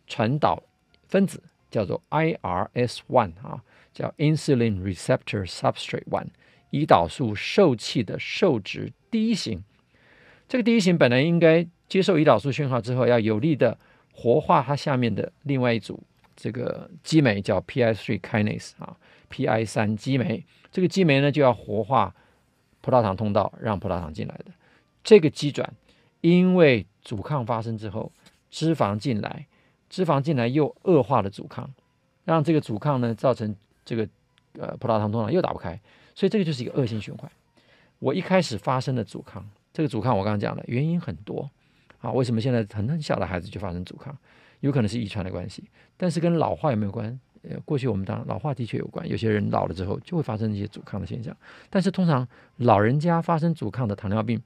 [0.08, 0.64] 传导
[1.08, 3.62] 分子，叫做 IRS one 啊，
[3.94, 6.30] 叫 Insulin Receptor Substrate One，
[6.72, 9.64] 胰岛素受器的受值第一型。
[10.48, 13.78] 这个第一型本来应该接受胰岛素讯号之后，要有力的
[14.12, 16.02] 活化它下面的另外一组。
[16.38, 18.96] 这个激酶叫 PI3 kinase 啊
[19.30, 22.16] ，PI 三激酶，这个激酶呢就要活化
[22.82, 24.46] 葡萄糖通道，让葡萄糖进来的。
[25.04, 25.74] 这个机转，
[26.22, 28.12] 因为阻抗发生之后，
[28.52, 29.48] 脂肪进来，
[29.90, 31.68] 脂肪进来又恶化了阻抗，
[32.24, 34.08] 让这个阻抗呢造成这个
[34.60, 35.80] 呃葡萄糖通道又打不开，
[36.14, 37.32] 所以这个就是一个恶性循环。
[37.98, 41.50] 我一开始发生的阻抗，这个阻抗我刚刚讲了，原因很多
[42.00, 44.16] 啊，为什么现在很很小的孩子就发生阻抗？
[44.62, 45.64] 有可能是遗传的关系，
[45.96, 47.20] 但是跟老化有没有关？
[47.44, 51.36] 呃，过去我们当老化的确有关，有些人老了之后就会发生一些阻抗的现象。
[51.70, 54.42] 但是通常老人家发生阻抗的糖尿病，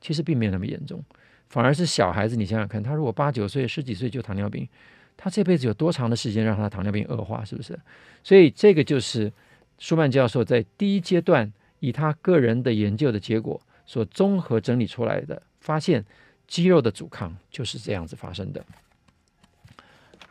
[0.00, 1.02] 其实并没有那么严重，
[1.48, 2.36] 反而是小孩子。
[2.36, 4.68] 你想想看，他如果八九岁、十几岁就糖尿病，
[5.16, 7.44] 他这辈子有多长的时间让他糖尿病恶化？
[7.44, 7.78] 是不是？
[8.22, 9.32] 所以这个就是
[9.78, 16.04] 舒曼教授在第一阶段以他个人的研究的结果所综合整理出来的，发现
[16.46, 18.62] 肌肉的阻抗就是这样子发生的。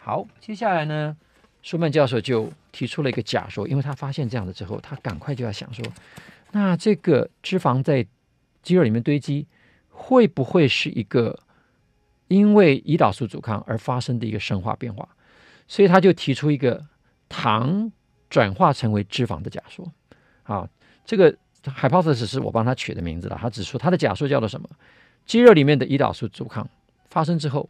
[0.06, 1.16] 好，接下来呢，
[1.62, 5.82] 舒曼教授就提出了一个假说，因为他发现这样的之后，他赶快就要想说，
[6.52, 8.06] 那这个脂肪在
[8.62, 9.48] 肌肉里面堆积，
[9.88, 11.40] 会不会是一个
[12.28, 15.08] 因为胰岛素阻抗而发生的一个生化变化？
[15.70, 16.86] 所以他就提出一个
[17.30, 17.90] 糖
[18.30, 19.90] 转化成为脂肪的假说。
[20.44, 20.68] 啊，
[21.06, 23.40] 这个 hypothesis 是我帮他取的名字了。
[23.42, 24.68] 他指出他的假说叫做什么？
[25.26, 26.70] 肌肉里面的胰岛素阻抗
[27.10, 27.70] 发生之后。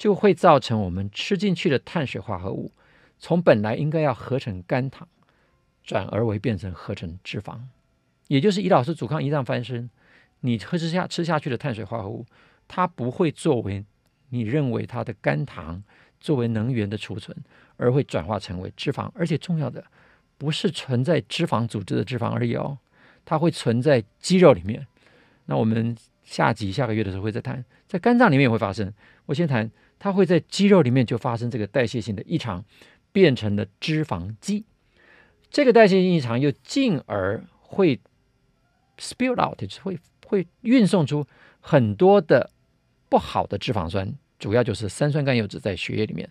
[0.00, 2.72] 就会造成我们吃进去的碳水化合物，
[3.18, 5.06] 从本来应该要合成肝糖，
[5.84, 7.58] 转而为变成合成脂肪，
[8.26, 9.90] 也就是胰岛素阻抗一旦发生，
[10.40, 12.24] 你喝吃下吃下去的碳水化合物，
[12.66, 13.84] 它不会作为
[14.30, 15.84] 你认为它的肝糖
[16.18, 17.36] 作为能源的储存，
[17.76, 19.84] 而会转化成为脂肪，而且重要的
[20.38, 22.78] 不是存在脂肪组织的脂肪而已哦，
[23.26, 24.86] 它会存在肌肉里面。
[25.44, 28.90] 那我们下集下个月的时候会再谈，在肝脏里面也会发生。
[29.26, 29.70] 我先谈。
[30.00, 32.64] 它会在肌肉里面就发生这个代谢性的异常，
[33.12, 34.64] 变成了脂肪肌。
[35.50, 38.00] 这个代谢性异常又进而会
[38.98, 41.26] spill out，会会运送出
[41.60, 42.50] 很多的
[43.08, 46.28] 不好的脂肪酸，主要就是三酸甘油酯在血液里面，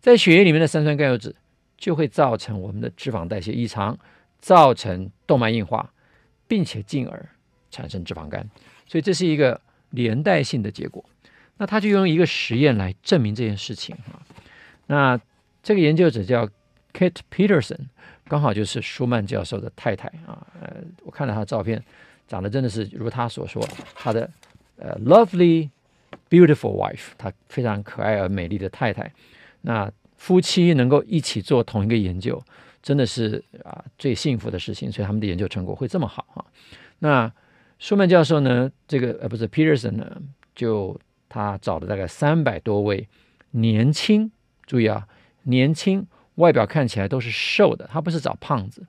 [0.00, 1.32] 在血液里面的三酸甘油酯
[1.76, 3.96] 就会造成我们的脂肪代谢异常，
[4.40, 5.92] 造成动脉硬化，
[6.48, 7.28] 并且进而
[7.70, 8.50] 产生脂肪肝。
[8.88, 11.04] 所以这是一个连带性的结果。
[11.56, 14.20] 那他就用一个实验来证明这件事情啊。
[14.86, 15.20] 那
[15.62, 16.48] 这个研究者叫
[16.92, 17.86] Kate Peterson，
[18.28, 20.46] 刚好就是舒曼教授的太太啊。
[20.60, 21.82] 呃，我看了他的照片，
[22.28, 24.30] 长得真的是如他所说，他的
[24.76, 25.70] 呃 lovely
[26.28, 29.10] beautiful wife，他非常可爱而美丽的太太。
[29.62, 32.42] 那夫妻能够一起做同一个研究，
[32.82, 34.92] 真的是啊最幸福的事情。
[34.92, 36.44] 所以他们的研究成果会这么好啊。
[36.98, 37.32] 那
[37.78, 40.20] 舒曼教授呢，这个呃不是 Peterson 呢，
[40.54, 40.98] 就
[41.34, 43.08] 他找了大概三百多位
[43.50, 44.30] 年轻，
[44.66, 45.08] 注意啊，
[45.42, 47.90] 年轻，外表看起来都是瘦的。
[47.92, 48.86] 他不是找胖子，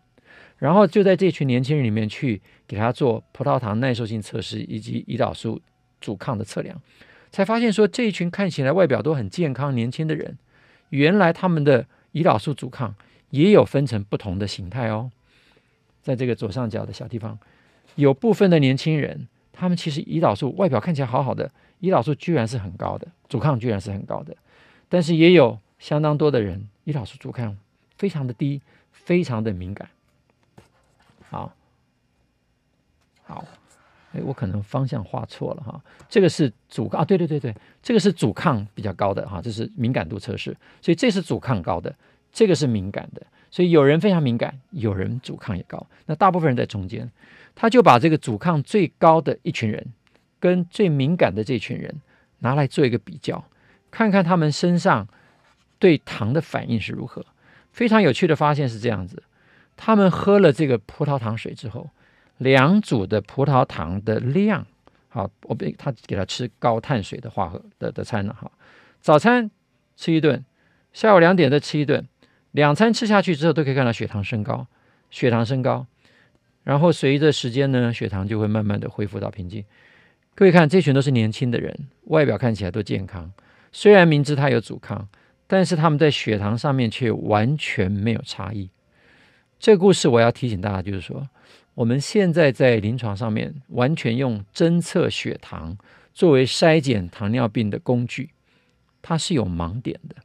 [0.59, 5.59] 然后就在这群年轻人里面去给他做葡萄糖耐受性测试以及胰岛素
[5.99, 6.79] 阻抗的测量，
[7.31, 10.37] 才发现说，这一群看起来外表都很健康年轻的人，
[10.89, 12.93] 原来他们的胰岛素阻抗
[13.31, 15.09] 也有分成不同的形态哦。
[16.03, 17.39] 在这个左上角的小地方，
[17.95, 21.49] 有部分的年轻人，他们其实胰岛素外表看起来好好的，
[21.81, 24.35] 胰岛素居然是很高的，阻抗居然是很高的，
[24.89, 27.57] 但是也有相当多的人胰岛素阻抗
[27.97, 29.89] 非常的低，非常的敏感。
[31.29, 31.53] 好，
[33.23, 33.45] 好，
[34.13, 41.93] 哎，我可能方向画错了哈，这个是阻抗啊，对对对对，这个是阻抗比较高的哈，这是敏感度测试，所以这是阻抗高的，
[42.31, 47.09] 这个是敏感的，所以有人非常敏感，有人阻抗也高，那大部分人在中间，
[47.55, 49.93] 他就把这个阻抗最高的一群人
[50.41, 52.01] 跟最敏感的这群人
[52.39, 53.45] 拿来做一个比较，
[53.89, 55.07] 看看他们身上
[55.79, 57.25] 对糖的反应是如何。
[57.71, 59.23] 非常有趣的发现是这样子。
[59.77, 61.89] 他们喝了这个葡萄糖水之后，
[62.39, 64.67] 两组的葡萄糖的量，
[65.07, 68.51] 好，我被他给他吃高碳水的化合的的餐了哈。
[68.99, 69.49] 早餐
[69.95, 70.43] 吃一顿，
[70.91, 72.05] 下午两点再吃一顿，
[72.55, 74.65] 两餐吃下去之后都可以看到血糖升高，
[75.11, 75.85] 血糖升高，
[76.63, 79.65] 然后随着时间呢，血糖就会慢慢的恢复到平静。
[80.35, 83.29] 各位看，这群都是年轻的人，外表看起来都健康，
[83.73, 85.09] 虽然明知他有阻抗，
[85.47, 88.69] 但是他们在血糖上面却完全没有差异。
[89.59, 91.27] 这个故事我要提醒大家，就是说，
[91.73, 95.77] 我们现在在临床上面完全用侦测血糖
[96.13, 98.29] 作为筛检糖尿病的工具，
[99.01, 100.15] 它是有盲点的。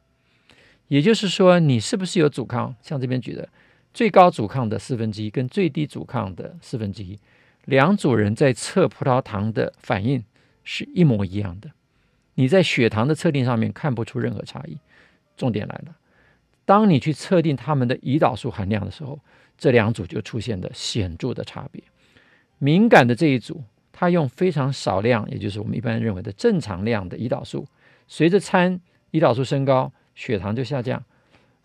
[0.91, 2.75] 也就是说，你是不是有阻抗？
[2.81, 3.47] 像这边举的，
[3.93, 7.17] 最高阻抗的四分之一跟最低阻抗的四分之一，
[7.63, 10.21] 两组人在测葡萄糖的反应
[10.65, 11.71] 是一模一样的。
[12.33, 14.77] 你在血糖的测定上面看不出任何差异。
[15.37, 15.95] 重点来了。
[16.65, 19.17] 当你去测定他们的胰岛素含量的时候，
[19.57, 21.81] 这两组就出现了显著的差别。
[22.59, 27.65] 敏感的这一组，他用非常少量，也就是我们一般认为的正常量的胰岛素，
[28.09, 30.99] 随着餐胰岛素升高，血糖就下降；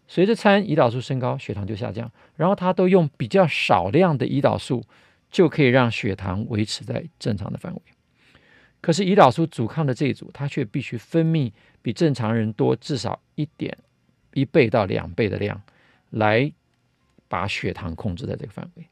[0.06, 2.10] 随着餐胰岛素升高，血糖就下降。
[2.36, 4.84] 然后他都用比较少量的胰岛素，
[5.30, 7.80] 就可以让血糖维持在正常的范围。
[8.80, 11.50] 可是胰岛素阻抗的这一组，它却必须分泌
[11.82, 13.76] 比正常人多至少一点。
[14.34, 15.62] 一倍到两倍的量，
[16.10, 16.52] 来
[17.26, 18.84] 把血糖控制在这个范围。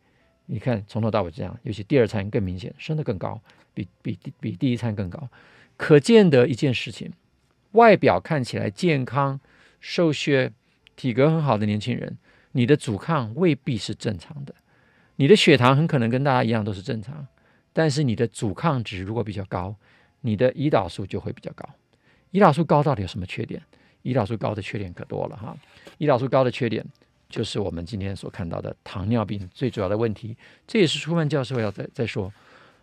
[0.46, 3.38] 你看，从头到尾这样，尤其第二餐更明显，升得更高，
[3.74, 5.28] 比比比第一餐更高。
[5.76, 7.12] 可见得一件事情：
[7.74, 9.38] 外表看起来健康、
[9.78, 10.50] 瘦削、
[10.96, 12.18] 体格很好的年轻人，
[12.52, 14.54] 你的阻抗未必是正常的。
[15.16, 17.26] 你的血糖很可能跟大家一样都是正常，
[17.72, 19.76] 但是你的阻抗值如果比较高，
[20.22, 21.68] 你的胰岛素就会比较高。
[22.32, 23.62] 胰岛素高到底有什么缺点？
[24.02, 25.56] 胰岛素高的缺点可多了哈，
[25.98, 26.84] 胰岛素高的缺点
[27.28, 30.36] 就是我们今天所看到的糖尿病最主要的问题。
[30.66, 32.32] 这也是舒曼教授要再再说，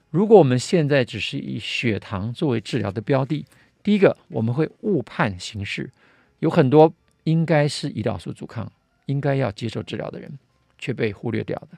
[0.10, 3.46] 如果我们现在只是以血糖作为治疗的标的，
[3.84, 5.90] 第一个我们会误判形势，
[6.40, 8.72] 有很多应该是胰岛素阻抗、
[9.06, 10.32] 应该要接受治疗的人
[10.78, 11.78] 却被忽略掉的。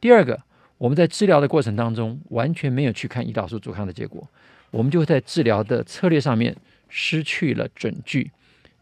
[0.00, 0.42] 第二个，
[0.78, 4.28] 我们在治疗的过程当中完全没有去看胰岛素阻抗的结果，
[4.70, 6.56] 我们就会在治疗的策略上面
[6.88, 8.30] 失去了准据。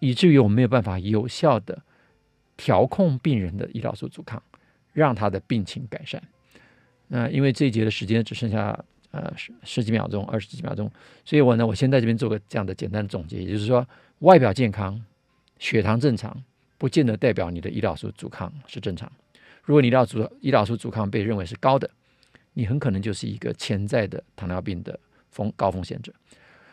[0.01, 1.83] 以至于我们没有办法有效的
[2.57, 4.41] 调控病人的胰岛素阻抗，
[4.93, 6.23] 让他的病情改善。
[7.09, 8.85] 那因为这一节的时间只剩下
[9.21, 10.91] 呃十十几秒钟、二十几秒钟，
[11.25, 13.87] 所以我呢，我先在这边做个这样的简单的总结，也就是说，
[14.21, 15.01] 外表健康、
[15.59, 16.37] 血糖正常，
[16.77, 19.11] 不见得代表你的胰岛素阻抗是正常。
[19.63, 20.07] 如果你的
[20.43, 21.91] 胰岛素阻抗被认为是高的，
[22.55, 24.99] 你很可能就是一个潜在的糖尿病的
[25.31, 26.13] 风高风险者。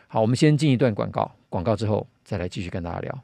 [0.08, 2.06] 好，我们先进一段广告，广告之后。
[2.26, 3.22] 再来继续跟大家聊。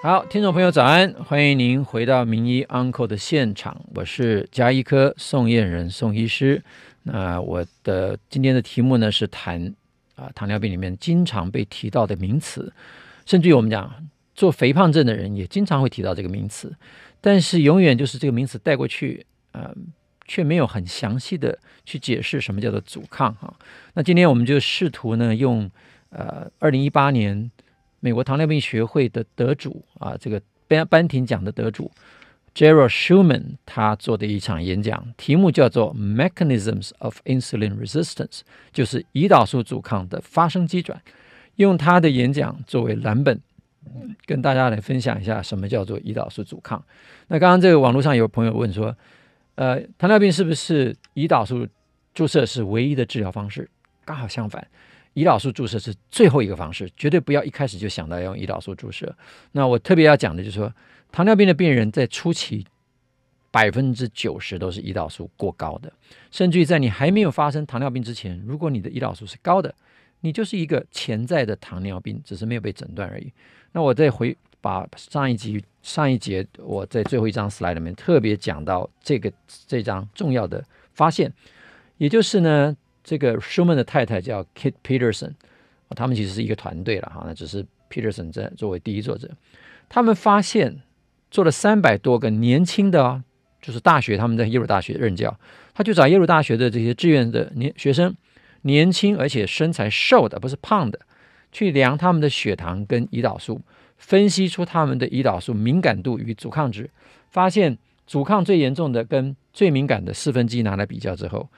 [0.00, 6.62] 好，听众朋友早安，欢迎您回到名医 Uncle 的现场，我是加医科宋燕仁宋医师。
[7.06, 9.74] 那我的今天的题目呢是谈
[10.16, 12.72] 啊糖尿病里面经常被提到的名词，
[13.24, 16.74] 甚至于我们讲做肥胖症的人也经常会提到这个名词，
[17.20, 19.74] 但是永远就是这个名词带过去，呃，
[20.26, 23.54] 却没有很详细的去解释什么叫做阻抗哈。
[23.94, 25.70] 那今天我们就试图呢用。
[26.10, 27.50] 呃，二零一八年
[28.00, 31.90] 美国糖尿病学会的得主啊，这个班班廷奖的得主
[32.56, 38.40] Gerald Schumann 他做的一场演讲，题目叫做 Mechanisms of Insulin Resistance，
[38.72, 41.02] 就是胰岛素阻抗的发生机转。
[41.56, 43.38] 用他的演讲作为蓝本，
[44.24, 46.82] 跟大家来分享一下什么叫做胰岛素阻抗。
[47.28, 48.96] 那刚刚这个网络上有朋友问说，
[49.56, 51.68] 呃，糖尿病是不是胰岛素
[52.14, 53.68] 注射是唯一的治疗方式？
[54.06, 54.66] 刚好相反。
[55.16, 59.12] 胰岛素注射是最后一个方式，绝对不要一开始就想到要用胰岛素注射。
[59.52, 60.70] 那我特别要讲的就是说，
[61.10, 62.66] 糖尿病的病人在初期
[63.50, 65.90] 百分之九十都是胰岛素过高的。
[66.30, 69.74] 甚至于在你还没有发生糖尿病之前，如果你的胰岛素是高的，
[70.20, 73.32] 你就是一个潜在的糖尿病，只是没有被诊断而已。
[73.72, 79.32] 那我再回把上一集上一节我在最后一张 slide 里面特别讲到这个
[79.66, 80.62] 这张重要的
[80.92, 81.32] 发现，
[81.96, 82.76] 也就是呢，
[83.06, 85.34] 这个舒曼的太太叫 Kit Peterson，
[85.90, 89.30] 他们其实是一个团队了哈，那只是 Peterson 在作为第一作者，
[89.88, 90.82] 他们发现
[91.30, 93.22] 做了三百多个年轻的，
[93.62, 95.38] 就是大学他们在耶鲁大学任教，
[95.72, 98.12] 他就找耶鲁大学的这些志愿的年学生，
[98.62, 100.98] 年轻而且身材瘦的，不是胖的。
[101.52, 103.62] 去量他们的血糖跟胰岛素，
[103.96, 106.90] 分析出他们的胰岛素敏感度与阻抗值，
[107.30, 111.48] 发现阻抗最严重的跟最敏感的四分之一拿来比较之后，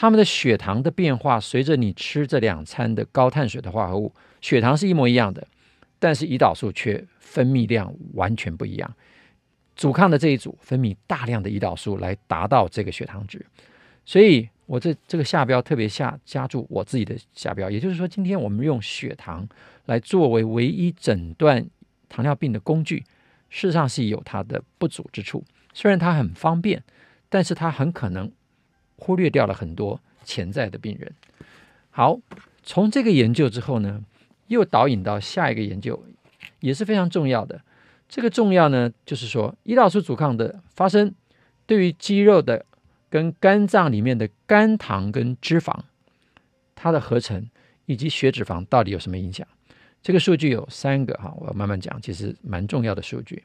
[0.00, 5.44] 他们的血糖的变化随着你吃这两餐的高碳水的化合物，血糖是一模一样的，
[5.98, 8.94] 但是胰岛素却分泌量完全不一样。
[9.74, 13.44] 阻抗的这一组分泌大量的胰岛素来达到这个血糖值，
[14.04, 14.48] 所以。
[14.68, 19.48] 我这这个下标特别下加注我自己的下标，也就是说，今天我们用血糖
[19.86, 21.66] 来作为唯一诊断
[22.06, 22.98] 糖尿病的工具，
[23.48, 25.42] 事实上是有它的不足之处。
[25.72, 26.84] 虽然它很方便，
[27.30, 28.30] 但是它很可能
[28.98, 31.10] 忽略掉了很多潜在的病人。
[31.90, 32.20] 好，
[32.62, 34.04] 从这个研究之后呢，
[34.48, 36.04] 又导引到下一个研究，
[36.60, 37.62] 也是非常重要的。
[38.08, 41.14] 这个重要呢，就是说胰岛素阻抗的发生
[41.66, 42.66] 对于肌肉的。
[43.10, 45.74] 跟肝脏里面的肝糖跟脂肪，
[46.74, 47.48] 它的合成
[47.86, 49.48] 以及血脂肪到底有什么影响？
[50.02, 53.42] 这个数据有三个哈，我要慢慢讲，其实蛮重要的数据。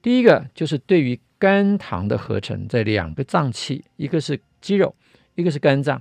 [0.00, 4.94] 第一个就是对于肝糖的合成，在两个脏器，一个是肌肉，
[5.34, 6.00] 一个是肝脏，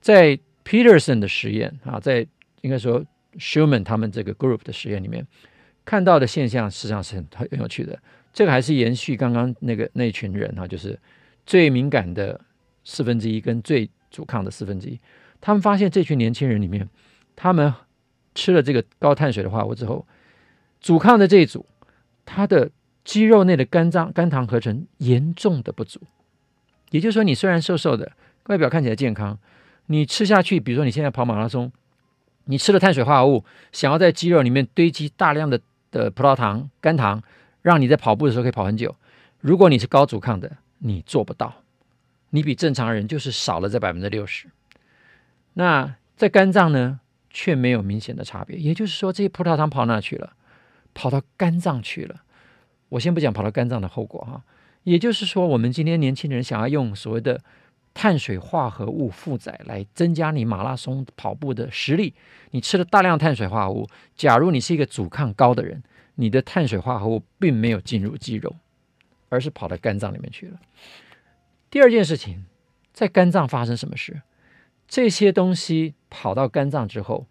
[0.00, 2.26] 在 Peterson 的实验啊，在
[2.62, 5.26] 应该说 Schumann 他们这个 group 的实验里面
[5.84, 7.98] 看到的现象，实际上是很很有趣的。
[8.32, 10.98] 这个还是延续刚刚那个那群人哈，就是。
[11.48, 12.38] 最敏感的
[12.84, 15.00] 四分之一跟最阻抗的四分之一，
[15.40, 16.86] 他们发现这群年轻人里面，
[17.34, 17.72] 他们
[18.34, 20.06] 吃了这个高碳水的化合物之后，
[20.78, 21.64] 阻抗的这一组，
[22.26, 22.70] 他的
[23.02, 26.02] 肌肉内的肝脏肝糖合成严重的不足。
[26.90, 28.12] 也就是说，你虽然瘦瘦的，
[28.46, 29.38] 外表看起来健康，
[29.86, 31.70] 你吃下去，比如说你现在跑马拉松，
[32.44, 35.60] 你吃了碳水化合物，想要在肌肉里面堆积大量的
[35.90, 37.22] 的葡萄糖、肝糖，
[37.62, 38.94] 让你在跑步的时候可以跑很久。
[39.40, 41.62] 如果你是高阻抗的，你做不到，
[42.30, 44.48] 你比正常人就是少了这百分之六十。
[45.54, 48.56] 那在肝脏呢，却没有明显的差别。
[48.56, 50.32] 也就是说，这些葡萄糖跑哪去了？
[50.94, 52.22] 跑到肝脏去了。
[52.88, 54.42] 我先不讲跑到肝脏的后果哈。
[54.84, 57.40] 也就是说，我们今天年轻人想要用所谓的
[57.94, 62.14] 碳水化合物负载来增加你马拉松跑步的实力，
[62.52, 63.88] 你吃了大量碳水化合物。
[64.14, 65.82] 假如你是一个阻抗高的人，
[66.14, 68.56] 你的碳水化合物并没有进入肌肉。
[69.30, 70.58] 而是跑到肝脏里面去了。
[71.68, 72.46] 第二件事情，
[72.94, 74.22] 在肝脏发生什么事？
[74.86, 77.26] 这些东西跑到肝脏之后，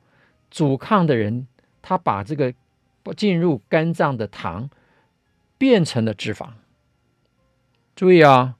[0.52, 1.48] 阻抗的人
[1.82, 2.54] 他把这个
[3.16, 4.70] 进入肝脏的糖
[5.58, 6.50] 变成了脂肪。
[7.98, 8.54] 注意啊，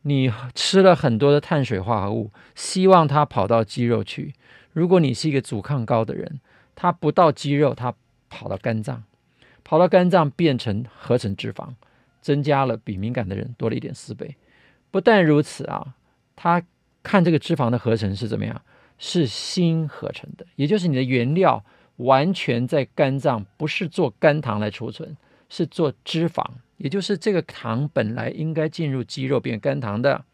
[0.00, 4.32] 你吃了很多的碳水化合物，希望它跑到肌肉去。
[4.72, 6.40] 如果你是一个阻抗高的人，
[6.74, 7.92] 它不到肌肉，它
[8.30, 9.04] 跑到肝脏，
[9.62, 11.74] 跑到肝脏变成合成脂肪。
[12.22, 14.36] 增加了比敏感的人多了一点四倍，
[14.90, 15.94] 不但如此啊，
[16.34, 16.62] 他
[17.02, 18.62] 看这个脂肪的合成是怎么样？
[18.96, 21.62] 是锌合成的，也就是你的原料
[21.96, 25.14] 完全在肝脏，不是做肝糖来储存，
[25.50, 26.46] 是做脂肪，
[26.82, 30.24] 也就是这个糖本来应该进入肌肉变肝糖的，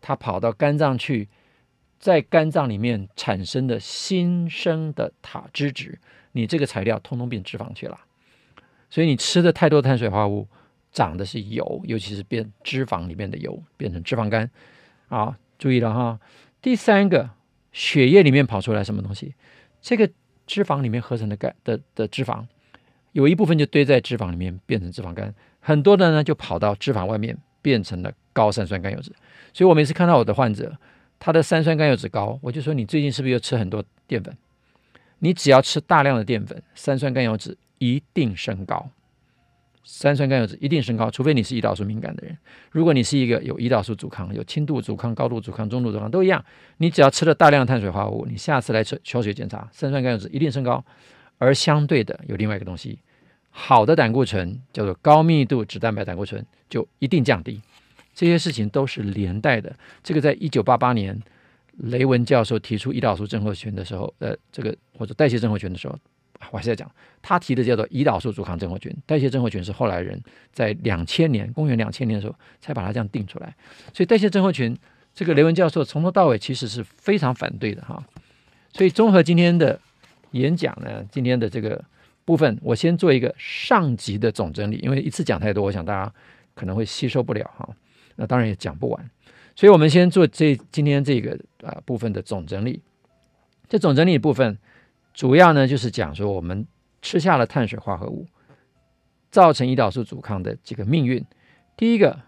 [0.00, 1.28] 它跑到肝脏去，
[1.98, 5.98] 在肝脏里面产生的新生的塔脂质，
[6.32, 8.00] 你这个材料通通变脂肪去了，
[8.88, 10.48] 所以你吃的太多碳水化合物。
[10.90, 14.48] 长的是油，尤其是变脂肪里面的油变成脂肪肝。
[15.08, 16.20] 好，注意了哈。
[16.62, 17.30] 第三个，
[17.72, 19.34] 血液里面跑出来什么东西？
[19.82, 20.08] 这个
[20.46, 22.46] 脂肪里面合成的肝的的脂肪，
[23.10, 25.34] 有一部分就堆在脂肪里面变成脂肪肝，
[25.66, 29.10] 很多的呢就跑到脂肪外面变成了高三酸甘油脂。
[29.54, 30.76] 所以我每次看到我的患者，
[31.18, 34.36] 他的三酸甘油脂高，我就说你最近是不是又吃很多淀粉？
[35.20, 38.90] 你只要吃大量的淀粉，三酸甘油脂一定升高。
[39.86, 42.36] 三酸甘油脂一定升高，除非你是胰岛素敏感的人。
[42.70, 46.44] 如果你是一个有胰岛素阻抗、有轻度阻抗、高度阻抗、中度阻抗都一样，
[46.76, 50.84] 你只要吃了大量的碳水化合物，你下次来抽抽血检查，三酸甘油脂一定升高。
[51.38, 52.98] 而相对的，有另外一个东西，
[53.56, 57.62] 好的胆固醇叫做高密度脂蛋白胆固醇就一定降低。
[58.12, 59.72] 这些事情都是连带的。
[60.02, 61.16] 这个在一九八八年，
[61.78, 65.96] 雷文教授提出胰岛素症候群的时候，呃，这个或者代谢症候群的时候，
[66.50, 66.90] 我还是在讲，
[67.22, 70.20] 他提的叫做胰岛素阻抗症候群，代谢症候群是后来人
[70.52, 73.54] 在两千年，公元两千年的时候才把它这样定出来。
[73.92, 74.76] 所以代谢症候群，
[75.14, 78.04] 这个雷文教授从头到尾其实是非常反对的哈。
[78.72, 79.80] 所以综合今天的
[80.32, 81.84] 演讲呢，今天的这个
[82.24, 86.12] 部分，我先做一个上集的总整理，因为一次讲太多，我想大家
[86.54, 87.68] 可能会吸收不了哈。
[88.16, 89.10] 那当然也讲不完，
[89.54, 92.82] 所以我们先做这今天这个啊、部分的总整理。
[93.68, 94.58] 这总整理部分。
[95.12, 96.66] 主要呢就是讲说，我们
[97.00, 98.26] 吃下了碳水化合物，
[99.30, 101.24] 造成胰岛素阻抗的这个命运。
[101.76, 102.18] 第一个，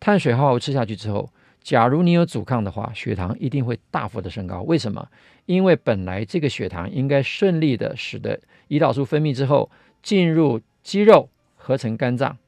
[0.00, 1.30] 碳水化合物吃下去之后，
[1.62, 4.62] 假如你有阻抗的话，血糖一定会大幅的升高。
[4.62, 5.08] 为什么？
[5.46, 9.70] 因为本来这个血糖应该顺利的使得胰岛素分泌之后
[10.02, 12.38] 进入肌肉合成肝脏，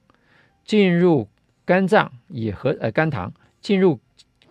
[0.65, 1.29] 进入
[1.65, 4.01] 肝脏也合呃肝糖，进入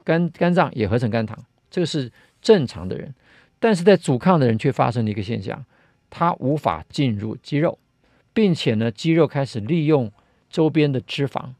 [0.03, 1.37] 肝肝脏也合成肝糖，
[1.69, 3.13] 这个是正常的人。
[3.59, 5.65] 但是在阻抗的人却发生了一个现象，
[6.09, 7.79] 它无法进入肌肉，
[8.33, 10.11] 并且呢，肌肉开始利用
[10.49, 11.53] 周边的脂肪，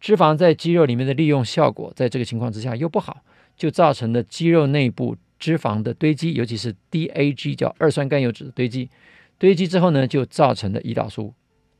[0.00, 3.22] 脂肪在肌肉里面的利用效果，在这个情况之下又不好，
[3.56, 8.88] 就造成了肌肉内部脂肪的堆积，尤其是 DAG 叫二酸甘油脂的堆积，
[9.38, 11.32] 堆积之后呢，就造成了胰岛素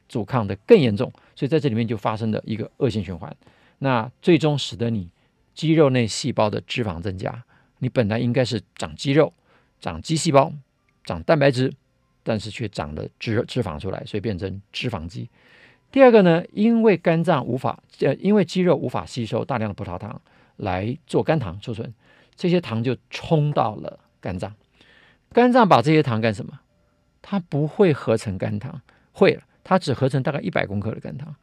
[0.08, 3.36] 阻抗的更严重，所以在这里面就发生了一个恶性循环，
[3.78, 5.10] 那最终使得你
[5.54, 7.44] 肌肉内细胞的脂肪增加，
[7.78, 9.32] 你本来应该是长肌肉。
[9.78, 10.50] 长肌细胞，
[11.04, 11.70] 长蛋白质，
[12.22, 15.28] 但是却长了脂脂肪出来，所以变成脂肪肌。
[15.90, 20.20] 第二个呢，因为肝脏无法呃，因为肌肉无法吸收大量的葡萄糖
[20.56, 21.92] 来做肝糖储存，
[22.34, 24.54] 这些糖就冲到了肝脏。
[25.32, 26.60] 肝脏把这些糖干什么？
[27.22, 28.80] 它不会合成肝糖，
[29.12, 31.34] 会了，它只合成大概一百公克的肝糖，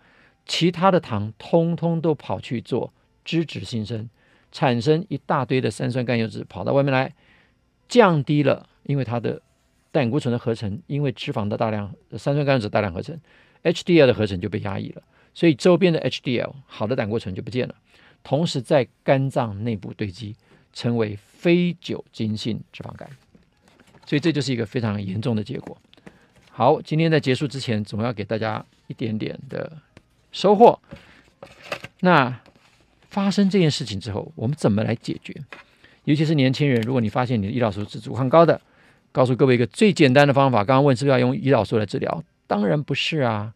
[0.46, 2.94] 其他的糖通通都跑去做
[3.26, 4.10] 脂质新生，
[4.52, 7.14] 产生一大堆的三酸甘油脂跑到外面来。
[7.90, 9.40] 降低了，因为它的
[9.92, 13.20] 胆固醇的合成，因为脂肪的大量三酸甘油脂大量合成
[13.64, 15.02] ，HDL 的合成就被压抑了，
[15.34, 17.76] 所以周边的 HDL 好的胆固醇就不见了，
[18.24, 20.36] 同时在肝脏内部堆积，
[20.74, 23.10] 成为非酒精性脂肪肝，
[24.06, 25.78] 所以这就是一个非常严重的结果。
[26.52, 29.80] 好，今天在结束之前，总要给大家一点点的
[30.32, 30.80] 收获。
[32.02, 32.40] 那
[33.10, 35.36] 发生这件事情之后，我们怎么来解决？
[36.04, 38.60] 尤其是年轻人，如果你发现你的胰岛素是阻抗高的，
[39.12, 40.60] 告诉各位一个最简单的方法。
[40.60, 42.24] 刚刚问是不是要用胰岛素来治疗？
[42.48, 43.54] 当然不是啊。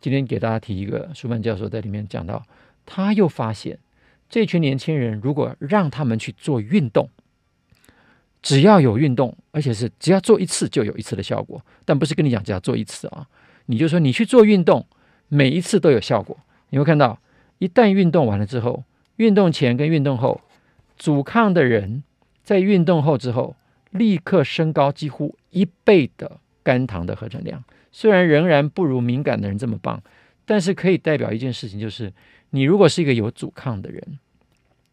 [0.00, 2.44] 今天给大家提一个，舒曼教授在里面讲到，
[2.84, 3.78] 他又发现
[4.28, 7.08] 这群年轻人如果让他们去做运动，
[8.42, 13.26] 只要有运动，而且是只要做一次就有一次的效果，但不是跟你讲只要做一次啊，
[13.66, 14.86] 你就说你去做运动，
[15.28, 16.38] 每一次都有效果。
[16.68, 17.18] 你会看到，
[17.58, 18.84] 一旦运动完了之后，
[19.16, 20.40] 运动前跟运动后。
[20.96, 22.04] 阻抗的人
[22.44, 23.56] 在运动后之后，
[23.90, 27.64] 立刻升高几乎一倍的肝糖的合成量。
[27.94, 30.02] 虽然仍然不如敏感的人这么棒，
[30.44, 32.12] 但是可以代表一件事情，就是
[32.50, 34.18] 你如果是一个有阻抗的人，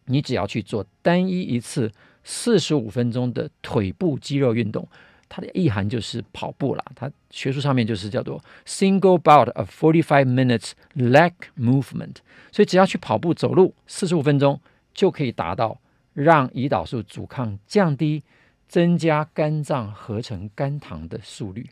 [0.04, 1.90] 你只要去做单一一次
[2.22, 4.86] 四十五分钟的腿部肌肉运动，
[5.28, 6.84] 它的意涵就是跑步啦。
[6.94, 12.18] 它学术上面就是叫做 single bout of forty five minutes leg movement。
[12.52, 14.60] 所以只要去跑步走路四十五分钟，
[14.94, 15.80] 就可以达到。
[16.14, 18.22] 让胰岛素阻抗降低，
[18.68, 21.66] 增加肝脏合成肝糖的速率，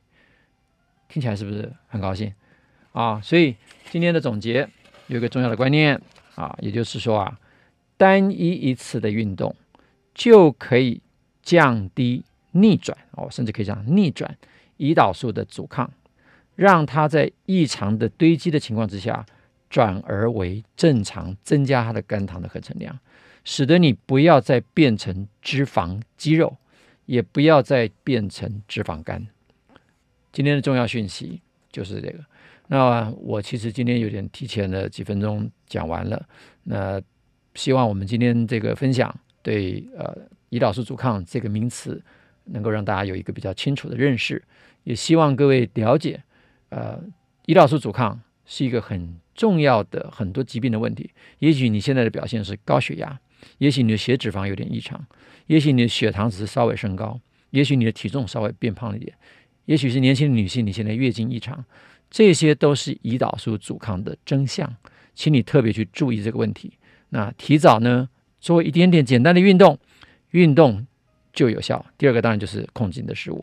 [1.11, 2.33] 听起来是不是很高兴
[2.93, 3.21] 啊？
[3.21, 3.57] 所以
[3.91, 4.67] 今天的总结
[5.09, 6.01] 有一个重要的观念
[6.37, 7.39] 啊，也就是说啊，
[7.97, 9.55] 单一一次的运动
[10.15, 11.03] 就可以
[11.43, 14.39] 降低逆转哦，甚至可以讲逆转
[14.79, 15.91] 胰岛素的阻抗，
[16.55, 19.27] 让它在异常的堆积的情况之下，
[19.69, 22.99] 转而为正常，增加它的肝糖的合成量。
[23.43, 26.57] 使得你不要再变成脂肪肌肉，
[27.07, 29.27] 也不要再变成脂肪肝。
[30.33, 32.19] 今天的重要讯息就是这个。
[32.69, 36.29] 那我其实今天有点提前了几分钟讲完了。
[36.65, 37.01] 那
[37.55, 40.17] 希望我们今天这个分享对呃
[40.51, 42.01] 胰岛素阻抗这个名词
[42.45, 44.43] 能够让大家有一个比较清楚的认识。
[44.85, 46.23] 也希望各位了解，
[46.69, 47.03] 呃，
[47.47, 51.11] 胰岛素阻抗是一个很重要的很多疾病的问题。
[51.41, 53.21] 也许你现在的表现是高血压。
[53.57, 55.03] 也许你的血脂肪有点异常，
[55.47, 57.19] 也许你的血糖只是稍微升高，
[57.51, 59.17] 也许你的体重稍微变胖了一点，
[59.67, 61.65] 也许是年轻的女性你现在月经异常，
[62.11, 64.75] 这些都是胰岛素阻抗的征象，
[65.15, 66.73] 请你特别去注意这个问题。
[67.11, 68.09] 那提早呢，
[68.41, 69.79] 做一点点简单的运动，
[70.31, 70.87] 运动
[71.33, 71.85] 就有效。
[71.99, 73.39] 第二个当然就是控制你的食物。